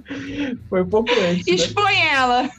[0.68, 1.46] Foi um pouco antes.
[1.46, 1.54] né?
[1.54, 2.50] Expõe ela.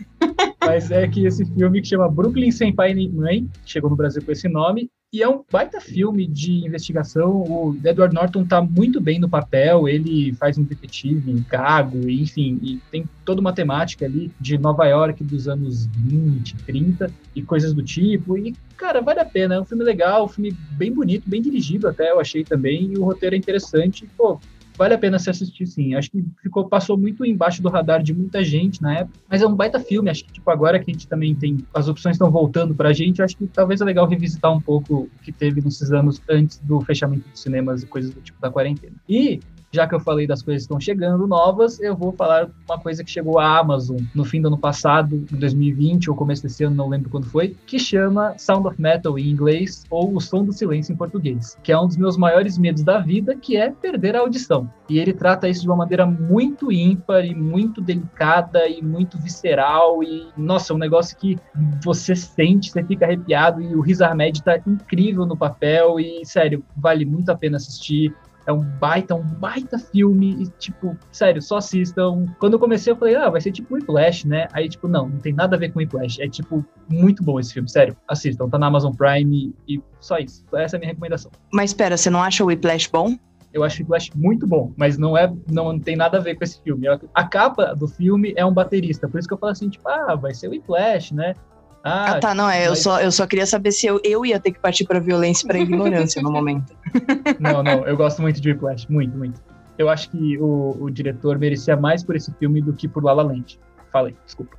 [0.60, 4.48] Mas é que esse filme que chama Brooklyn Senpai Mãe, chegou no Brasil com esse
[4.48, 7.44] nome, e é um baita filme de investigação.
[7.44, 12.60] O Edward Norton tá muito bem no papel, ele faz um detetive gago, e, enfim,
[12.64, 17.76] e tem toda uma temática ali de Nova York dos anos 20, 30 e coisas
[17.76, 18.36] do tipo.
[18.36, 21.88] E, cara, vale a pena, é um filme legal, um filme bem bonito, bem dirigido
[21.88, 24.10] até, eu achei também, e o roteiro é interessante.
[24.18, 24.40] Pô,
[24.78, 25.96] vale a pena se assistir sim.
[25.96, 29.48] Acho que ficou, passou muito embaixo do radar de muita gente na época, mas é
[29.48, 30.10] um baita filme.
[30.10, 31.58] Acho que, tipo, agora que a gente também tem.
[31.74, 35.24] As opções estão voltando pra gente, acho que talvez é legal revisitar um pouco o
[35.24, 38.96] que teve nesses anos antes do fechamento dos cinemas e coisas do tipo da quarentena.
[39.08, 39.40] E.
[39.74, 43.04] já que eu falei das coisas que estão chegando novas, eu vou falar uma coisa
[43.04, 46.76] que chegou à Amazon no fim do ano passado, em 2020 ou começo desse ano,
[46.76, 50.54] não lembro quando foi, que chama Sound of Metal em inglês ou O Som do
[50.54, 54.16] Silêncio em português, que é um dos meus maiores medos da vida, que é perder
[54.16, 54.70] a audição.
[54.88, 60.04] E ele trata isso de uma maneira muito ímpar e muito delicada e muito visceral
[60.04, 61.40] e nossa, é um negócio que
[61.84, 66.64] você sente, você fica arrepiado e o Riz Ahmed tá incrível no papel e sério,
[66.78, 68.14] vale muito a pena assistir.
[68.46, 70.44] É um baita, um baita filme.
[70.44, 72.26] E, tipo, sério, só assistam.
[72.40, 74.48] Quando eu comecei, eu falei, ah, vai ser tipo Whiplash, né?
[74.54, 76.22] Aí, tipo, não, não tem nada a ver com Whiplash.
[76.22, 77.96] É, tipo, muito bom esse filme, sério.
[78.08, 80.44] Assistam, tá na Amazon Prime e só isso.
[80.54, 81.32] Essa é a minha recomendação.
[81.52, 83.18] Mas espera, você não acha o Whiplash bom?
[83.54, 86.60] Eu acho Whiplash muito bom, mas não é, não tem nada a ver com esse
[86.64, 86.88] filme.
[87.14, 90.16] A capa do filme é um baterista, por isso que eu falo assim, tipo, ah,
[90.16, 91.36] vai ser o Whiplash, né?
[91.84, 92.62] Ah, ah, tá, não, é.
[92.62, 92.68] Mas...
[92.70, 95.46] Eu, só, eu só queria saber se eu, eu ia ter que partir pra violência
[95.46, 96.74] e pra ignorância no momento.
[97.40, 99.42] Não, não, eu gosto muito de Whiplash, muito, muito.
[99.78, 103.12] Eu acho que o, o diretor merecia mais por esse filme do que por La
[103.12, 103.60] La Land.
[103.92, 104.56] Falei, desculpa.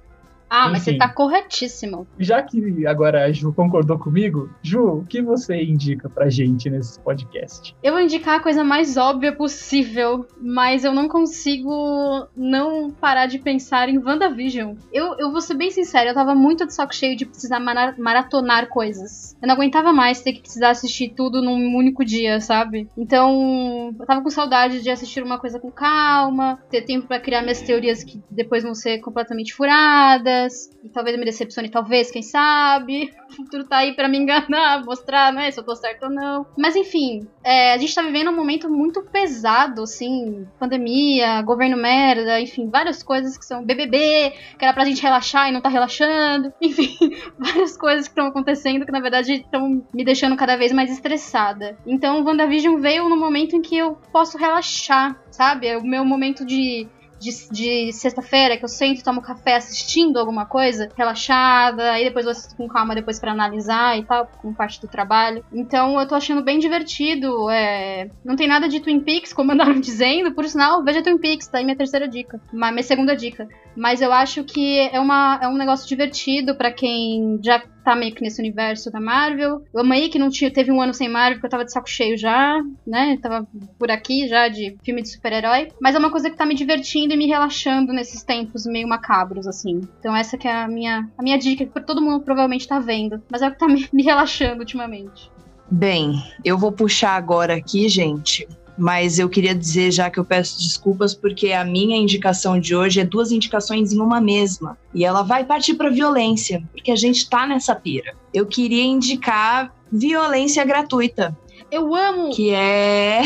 [0.54, 2.06] Ah, Enfim, mas você tá corretíssimo.
[2.16, 7.00] Já que agora a Ju concordou comigo, Ju, o que você indica pra gente nesse
[7.00, 7.74] podcast?
[7.82, 13.40] Eu vou indicar a coisa mais óbvia possível, mas eu não consigo não parar de
[13.40, 14.76] pensar em WandaVision.
[14.92, 17.58] Eu, eu vou ser bem sincera, eu tava muito de saco cheio de precisar
[17.98, 19.36] maratonar coisas.
[19.42, 22.88] Eu não aguentava mais ter que precisar assistir tudo num único dia, sabe?
[22.96, 27.42] Então, eu tava com saudade de assistir uma coisa com calma, ter tempo para criar
[27.42, 30.43] minhas teorias que depois vão ser completamente furadas
[30.82, 33.12] e talvez eu me decepcione, talvez, quem sabe.
[33.34, 36.46] O futuro tá aí para me enganar, mostrar, né, se eu tô certo ou não.
[36.56, 42.40] Mas enfim, é, a gente tá vivendo um momento muito pesado, assim, pandemia, governo merda,
[42.40, 46.52] enfim, várias coisas que são BBB, que era pra gente relaxar e não tá relaxando,
[46.62, 46.96] enfim,
[47.36, 51.76] várias coisas que estão acontecendo que na verdade estão me deixando cada vez mais estressada.
[51.84, 55.66] Então, WandaVision veio no momento em que eu posso relaxar, sabe?
[55.66, 56.86] É o meu momento de
[57.24, 62.54] de, de sexta-feira que eu sento, tomo café assistindo alguma coisa, relaxada, aí depois assisto
[62.56, 65.44] com calma depois para analisar e tal, com parte do trabalho.
[65.52, 67.48] Então eu tô achando bem divertido.
[67.50, 68.10] É...
[68.24, 71.58] Não tem nada de Twin Peaks, como andaram dizendo, por sinal, veja Twin Peaks, tá
[71.58, 72.40] aí minha terceira dica.
[72.52, 73.48] Minha segunda dica.
[73.76, 78.14] Mas eu acho que é, uma, é um negócio divertido para quem já tá meio
[78.14, 79.62] que nesse universo da Marvel.
[79.72, 81.88] Eu amei que não tinha, teve um ano sem Marvel, porque eu tava de saco
[81.88, 83.18] cheio já, né?
[83.20, 83.46] Tava
[83.78, 85.68] por aqui já de filme de super-herói.
[85.80, 89.46] Mas é uma coisa que tá me divertindo e me relaxando nesses tempos meio macabros,
[89.46, 89.82] assim.
[90.00, 93.22] Então essa que é a minha, a minha dica, que todo mundo provavelmente tá vendo.
[93.30, 95.30] Mas é o que tá me, me relaxando ultimamente.
[95.70, 98.46] Bem, eu vou puxar agora aqui, gente,
[98.76, 103.00] mas eu queria dizer já que eu peço desculpas porque a minha indicação de hoje
[103.00, 107.28] é duas indicações em uma mesma e ela vai partir para violência, porque a gente
[107.28, 108.14] tá nessa pira.
[108.32, 111.36] Eu queria indicar violência gratuita.
[111.74, 112.30] Eu amo!
[112.30, 113.20] Que é.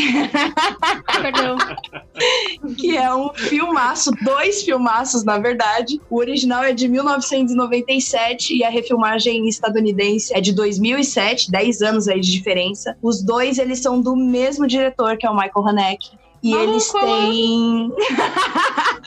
[1.21, 1.55] Perdão.
[2.75, 6.01] que é um filmaço, dois filmaços, na verdade.
[6.09, 12.19] O original é de 1997 e a refilmagem estadunidense é de 2007, 10 anos aí
[12.19, 12.97] de diferença.
[13.03, 16.17] Os dois, eles são do mesmo diretor, que é o Michael Haneke.
[16.41, 17.93] E eles têm.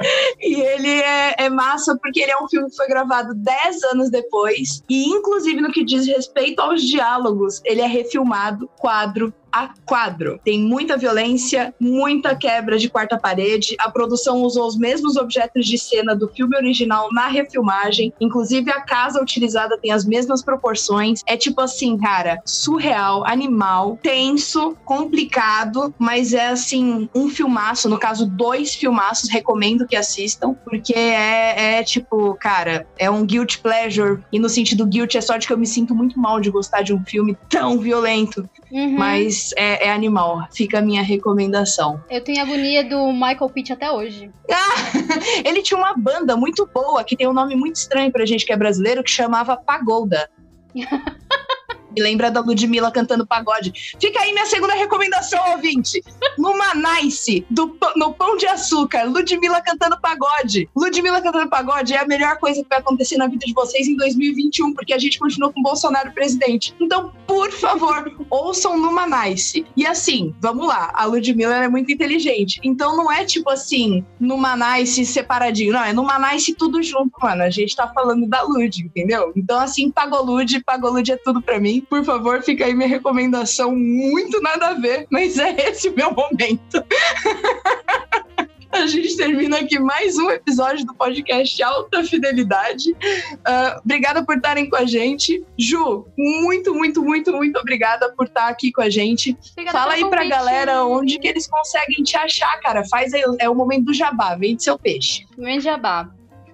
[0.40, 4.10] e ele é, é, massa porque ele é um filme que foi gravado 10 anos
[4.10, 4.82] depois.
[4.88, 10.40] E, inclusive, no que diz respeito aos diálogos, ele é refilmado quadro a quadro.
[10.44, 13.74] Tem muita violência, muita quebra de quarta parede.
[13.78, 18.12] A produção usou os mesmos objetos de cena do filme original na refilmagem.
[18.20, 21.22] Inclusive, a casa utilizada tem as mesmas proporções.
[21.26, 27.88] É tipo assim, cara, surreal, animal, tenso, complicado, mas é assim, um filmaço.
[27.88, 29.30] No caso, dois filmaços.
[29.30, 34.20] Recomendo que assistam, porque é, é tipo, cara, é um guilt pleasure.
[34.32, 36.82] E no sentido guilt é só de que eu me sinto muito mal de gostar
[36.82, 38.48] de um filme tão violento.
[38.70, 38.96] Uhum.
[38.96, 40.46] Mas é, é, animal.
[40.52, 42.02] Fica a minha recomendação.
[42.10, 44.30] Eu tenho agonia do Michael Pitt até hoje.
[44.50, 44.92] Ah,
[45.44, 48.52] ele tinha uma banda muito boa que tem um nome muito estranho pra gente que
[48.52, 50.30] é brasileiro que chamava Pagoda.
[51.94, 53.72] Me lembra da Ludmilla cantando pagode.
[54.00, 56.02] Fica aí minha segunda recomendação, ouvinte.
[56.38, 60.68] Numa Nice, do, no Pão de Açúcar, Ludmilla cantando pagode.
[60.76, 63.96] Ludmilla cantando pagode é a melhor coisa que vai acontecer na vida de vocês em
[63.96, 66.74] 2021, porque a gente continua com Bolsonaro presidente.
[66.80, 69.64] Então, por favor, ouçam Numa Nice.
[69.76, 72.60] E assim, vamos lá, a Ludmilla é muito inteligente.
[72.62, 75.72] Então não é tipo assim, Numa Nice separadinho.
[75.72, 77.42] Não, é Numa Nice tudo junto, mano.
[77.42, 79.32] A gente tá falando da Lud, entendeu?
[79.34, 82.88] Então assim, pagou Lud, pagou Lud é tudo pra mim por favor, fica aí minha
[82.88, 86.84] recomendação, muito nada a ver, mas é esse o meu momento.
[88.72, 92.92] a gente termina aqui mais um episódio do podcast Alta Fidelidade.
[92.92, 95.44] Uh, obrigada por estarem com a gente.
[95.58, 99.36] Ju, muito, muito, muito, muito obrigada por estar aqui com a gente.
[99.52, 102.84] Obrigada Fala aí pra galera onde que eles conseguem te achar, cara.
[102.88, 105.26] Faz aí, é o momento do jabá, vende seu peixe.
[105.36, 106.08] Vende jabá.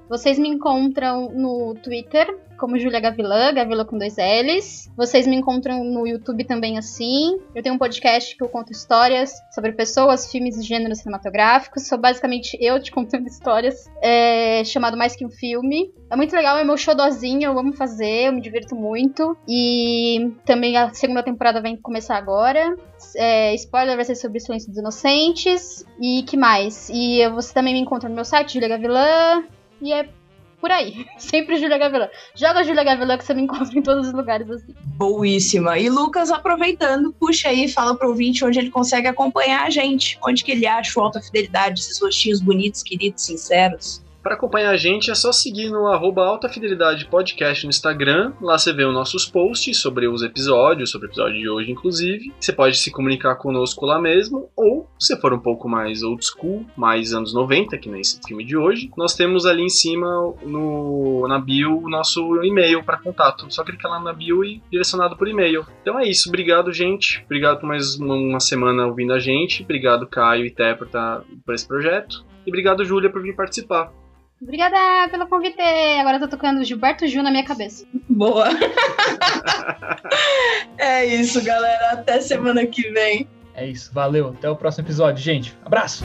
[0.08, 2.26] Vocês me encontram no Twitter,
[2.56, 4.90] como Julia Gavilã, Gavilã com dois L's.
[4.96, 7.38] Vocês me encontram no YouTube também assim.
[7.54, 11.86] Eu tenho um podcast que eu conto histórias sobre pessoas, filmes e gêneros cinematográficos.
[11.86, 15.92] Sou basicamente eu te contando histórias, é, chamado Mais Que Um Filme.
[16.08, 19.36] É muito legal, é meu showzinho, eu amo fazer, eu me divirto muito.
[19.48, 22.76] E também a segunda temporada vai começar agora.
[23.16, 25.84] É, spoiler vai ser sobre silêncio dos inocentes.
[26.00, 26.88] E que mais?
[26.90, 29.44] E você também me encontra no meu site, Julia Gavilã.
[29.80, 30.08] E é
[30.60, 31.06] por aí.
[31.18, 32.08] Sempre Júlia Gavilã.
[32.34, 34.74] Joga Júlia Gavilã que você me encontra em todos os lugares assim.
[34.96, 35.78] Boíssima.
[35.78, 40.18] E Lucas, aproveitando, puxa aí, fala pro ouvinte onde ele consegue acompanhar a gente.
[40.26, 44.02] Onde que ele acha o Alta Fidelidade, esses rostinhos bonitos, queridos, sinceros.
[44.26, 48.32] Para acompanhar a gente é só seguir no arroba Alta Fidelidade Podcast no Instagram.
[48.40, 52.34] Lá você vê os nossos posts sobre os episódios, sobre o episódio de hoje, inclusive.
[52.40, 56.66] Você pode se comunicar conosco lá mesmo, ou se for um pouco mais old school,
[56.76, 61.38] mais anos 90, que nesse filme de hoje, nós temos ali em cima no, na
[61.38, 63.46] bio o nosso e-mail para contato.
[63.48, 65.64] Só clicar lá na bio e direcionado por e-mail.
[65.82, 66.28] Então é isso.
[66.28, 67.22] Obrigado, gente.
[67.26, 69.62] Obrigado por mais uma semana ouvindo a gente.
[69.62, 72.24] Obrigado, Caio e Té, por, tá, por esse projeto.
[72.44, 73.92] E obrigado, Júlia, por vir participar.
[74.40, 75.60] Obrigada pelo convite.
[75.60, 77.86] Agora eu tô tocando Gilberto Gil na minha cabeça.
[78.08, 78.48] Boa.
[80.78, 81.92] é isso, galera.
[81.92, 83.28] Até semana que vem.
[83.54, 83.92] É isso.
[83.92, 84.28] Valeu.
[84.28, 85.56] Até o próximo episódio, gente.
[85.64, 86.04] Abraço.